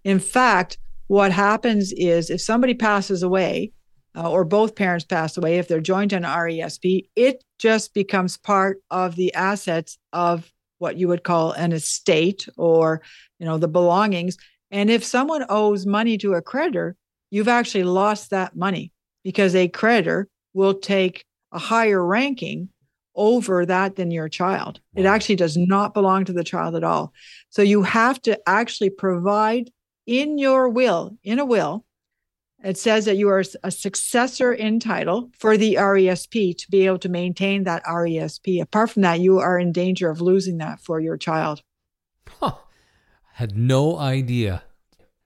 In 0.05 0.19
fact, 0.19 0.77
what 1.07 1.33
happens 1.33 1.91
is 1.91 2.29
if 2.29 2.39
somebody 2.39 2.73
passes 2.73 3.21
away, 3.21 3.73
uh, 4.15 4.31
or 4.31 4.45
both 4.45 4.77
parents 4.77 5.03
pass 5.03 5.35
away, 5.35 5.57
if 5.57 5.67
they're 5.67 5.81
joint 5.81 6.13
on 6.13 6.21
RESP, 6.21 7.09
it 7.17 7.43
just 7.59 7.93
becomes 7.93 8.37
part 8.37 8.77
of 8.89 9.17
the 9.17 9.33
assets 9.33 9.97
of 10.13 10.49
what 10.77 10.95
you 10.95 11.09
would 11.09 11.23
call 11.23 11.51
an 11.51 11.73
estate 11.73 12.47
or 12.55 13.01
you 13.39 13.45
know 13.45 13.57
the 13.57 13.67
belongings 13.67 14.37
and 14.75 14.89
if 14.89 15.05
someone 15.05 15.45
owes 15.47 15.85
money 15.85 16.17
to 16.17 16.33
a 16.33 16.41
creditor 16.41 16.95
you've 17.29 17.47
actually 17.47 17.83
lost 17.83 18.29
that 18.29 18.55
money 18.55 18.91
because 19.23 19.55
a 19.55 19.67
creditor 19.67 20.27
will 20.53 20.73
take 20.73 21.23
a 21.51 21.59
higher 21.59 22.05
ranking 22.05 22.69
over 23.15 23.65
that 23.65 23.95
than 23.95 24.11
your 24.11 24.27
child 24.27 24.81
it 24.93 25.05
actually 25.05 25.37
does 25.37 25.55
not 25.55 25.93
belong 25.93 26.25
to 26.25 26.33
the 26.33 26.43
child 26.43 26.75
at 26.75 26.83
all 26.83 27.13
so 27.49 27.61
you 27.61 27.83
have 27.83 28.21
to 28.21 28.37
actually 28.47 28.89
provide 28.89 29.71
in 30.05 30.37
your 30.37 30.67
will 30.67 31.17
in 31.23 31.39
a 31.39 31.45
will 31.45 31.85
it 32.63 32.77
says 32.77 33.05
that 33.05 33.17
you 33.17 33.29
are 33.29 33.43
a 33.63 33.71
successor 33.71 34.51
in 34.51 34.79
title 34.79 35.29
for 35.37 35.55
the 35.55 35.75
RESP 35.75 36.57
to 36.57 36.71
be 36.71 36.87
able 36.87 36.97
to 36.99 37.09
maintain 37.09 37.65
that 37.65 37.83
RESP. 37.85 38.59
Apart 38.59 38.89
from 38.89 39.03
that, 39.03 39.19
you 39.19 39.37
are 39.37 39.59
in 39.59 39.71
danger 39.71 40.09
of 40.09 40.19
losing 40.19 40.57
that 40.57 40.79
for 40.79 40.99
your 40.99 41.15
child. 41.15 41.61
Huh. 42.27 42.55
Had 43.35 43.57
no 43.57 43.97
idea. 43.97 44.63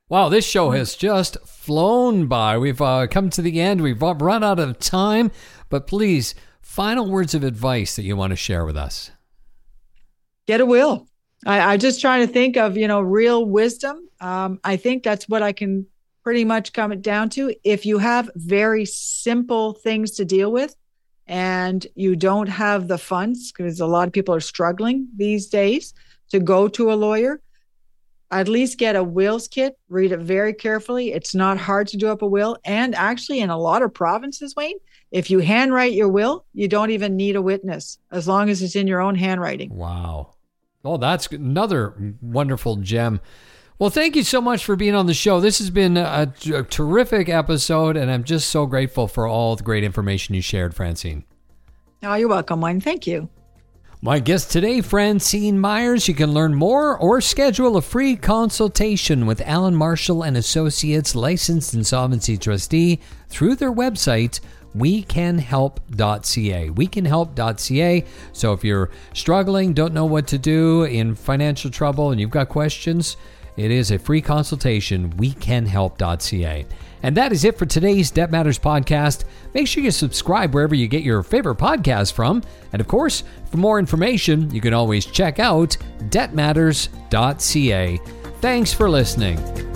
Wow, 0.09 0.29
this 0.29 0.43
show 0.43 0.71
has 0.71 0.95
just 0.95 1.37
flown 1.45 2.25
by. 2.25 2.57
We've 2.57 2.81
uh, 2.81 3.05
come 3.05 3.29
to 3.29 3.43
the 3.43 3.61
end. 3.61 3.81
We've 3.81 4.01
run 4.01 4.43
out 4.43 4.57
of 4.57 4.79
time, 4.79 5.29
but 5.69 5.85
please, 5.85 6.33
final 6.59 7.07
words 7.07 7.35
of 7.35 7.43
advice 7.43 7.95
that 7.95 8.01
you 8.01 8.15
want 8.15 8.31
to 8.31 8.35
share 8.35 8.65
with 8.65 8.75
us. 8.75 9.11
Get 10.47 10.59
a 10.59 10.65
will. 10.65 11.07
I, 11.45 11.73
I 11.73 11.77
just 11.77 12.01
trying 12.01 12.25
to 12.25 12.33
think 12.33 12.57
of, 12.57 12.75
you 12.77 12.87
know, 12.87 12.99
real 12.99 13.45
wisdom. 13.45 14.09
Um, 14.19 14.59
I 14.63 14.75
think 14.75 15.03
that's 15.03 15.29
what 15.29 15.43
I 15.43 15.51
can 15.51 15.85
pretty 16.23 16.45
much 16.45 16.73
come 16.73 16.91
it 16.91 17.03
down 17.03 17.29
to. 17.29 17.53
If 17.63 17.85
you 17.85 17.99
have 17.99 18.31
very 18.33 18.85
simple 18.85 19.73
things 19.73 20.09
to 20.13 20.25
deal 20.25 20.51
with 20.51 20.75
and 21.27 21.85
you 21.93 22.15
don't 22.15 22.49
have 22.49 22.87
the 22.87 22.97
funds, 22.97 23.51
because 23.51 23.79
a 23.79 23.85
lot 23.85 24.07
of 24.07 24.13
people 24.13 24.33
are 24.33 24.39
struggling 24.39 25.09
these 25.15 25.45
days 25.45 25.93
to 26.31 26.39
go 26.39 26.67
to 26.69 26.91
a 26.91 26.95
lawyer, 26.95 27.39
at 28.31 28.47
least 28.47 28.77
get 28.77 28.95
a 28.95 29.03
wills 29.03 29.47
kit, 29.47 29.77
read 29.89 30.11
it 30.11 30.19
very 30.19 30.53
carefully. 30.53 31.13
It's 31.13 31.33
not 31.33 31.57
hard 31.57 31.87
to 31.87 31.97
do 31.97 32.09
up 32.09 32.21
a 32.21 32.27
will. 32.27 32.57
And 32.63 32.93
actually, 32.95 33.39
in 33.39 33.49
a 33.49 33.57
lot 33.57 33.81
of 33.81 33.93
provinces, 33.93 34.55
Wayne, 34.55 34.77
if 35.11 35.31
you 35.31 35.39
handwrite 35.39 35.93
your 35.93 36.09
will, 36.09 36.45
you 36.53 36.67
don't 36.67 36.91
even 36.91 37.15
need 37.15 37.35
a 37.35 37.41
witness 37.41 37.97
as 38.11 38.27
long 38.27 38.49
as 38.49 38.61
it's 38.61 38.75
in 38.75 38.87
your 38.87 39.01
own 39.01 39.15
handwriting. 39.15 39.73
Wow. 39.73 40.35
Oh, 40.85 40.97
that's 40.97 41.27
another 41.27 42.15
wonderful 42.21 42.77
gem. 42.77 43.19
Well, 43.79 43.89
thank 43.89 44.15
you 44.15 44.23
so 44.23 44.41
much 44.41 44.65
for 44.65 44.75
being 44.75 44.93
on 44.93 45.07
the 45.07 45.13
show. 45.13 45.39
This 45.39 45.59
has 45.59 45.69
been 45.69 45.97
a, 45.97 46.33
a 46.53 46.63
terrific 46.63 47.29
episode, 47.29 47.95
and 47.95 48.11
I'm 48.11 48.25
just 48.25 48.49
so 48.49 48.65
grateful 48.65 49.07
for 49.07 49.25
all 49.25 49.55
the 49.55 49.63
great 49.63 49.83
information 49.83 50.35
you 50.35 50.41
shared, 50.41 50.75
Francyne. 50.75 51.23
Oh, 52.03 52.13
you're 52.13 52.27
welcome, 52.27 52.61
Wayne. 52.61 52.81
Thank 52.81 53.07
you. 53.07 53.29
My 54.01 54.19
guest 54.19 54.49
today, 54.49 54.77
Francyne 54.79 55.57
Myers. 55.57 56.07
You 56.07 56.13
can 56.13 56.31
learn 56.33 56.55
more 56.55 56.97
or 56.97 57.19
schedule 57.19 57.75
a 57.75 57.81
free 57.81 58.15
consultation 58.15 59.25
with 59.25 59.41
Allan 59.41 59.75
Marshall 59.75 60.23
and 60.23 60.37
Associates, 60.37 61.15
licensed 61.15 61.73
insolvency 61.73 62.37
trustee, 62.37 63.01
through 63.27 63.57
their 63.57 63.73
website, 63.73 64.39
wecanhelp.ca. 64.73 66.69
Wecanhelp.ca. 66.69 68.05
So 68.31 68.53
if 68.53 68.63
you're 68.63 68.89
struggling, 69.13 69.73
don't 69.73 69.93
know 69.93 70.05
what 70.05 70.27
to 70.27 70.37
do, 70.37 70.83
in 70.85 71.13
financial 71.13 71.69
trouble, 71.69 72.11
and 72.11 72.21
you've 72.21 72.29
got 72.29 72.47
questions, 72.47 73.17
it 73.57 73.71
is 73.71 73.91
a 73.91 73.99
free 73.99 74.21
consultation, 74.21 75.11
wecanhelp.ca. 75.13 76.65
And 77.01 77.15
that 77.15 77.31
is 77.31 77.45
it 77.45 77.57
for 77.57 77.65
today's 77.65 78.11
Debt 78.11 78.31
Matters 78.31 78.59
podcast. 78.59 79.23
Make 79.53 79.67
sure 79.67 79.83
you 79.83 79.91
subscribe 79.91 80.53
wherever 80.53 80.75
you 80.75 80.87
get 80.87 81.03
your 81.03 81.23
favorite 81.23 81.57
podcast 81.57 82.13
from. 82.13 82.43
And 82.73 82.81
of 82.81 82.87
course, 82.87 83.23
for 83.49 83.57
more 83.57 83.79
information, 83.79 84.53
you 84.53 84.61
can 84.61 84.73
always 84.73 85.05
check 85.05 85.39
out 85.39 85.77
debtmatters.ca. 86.09 87.99
Thanks 88.41 88.73
for 88.73 88.89
listening. 88.89 89.68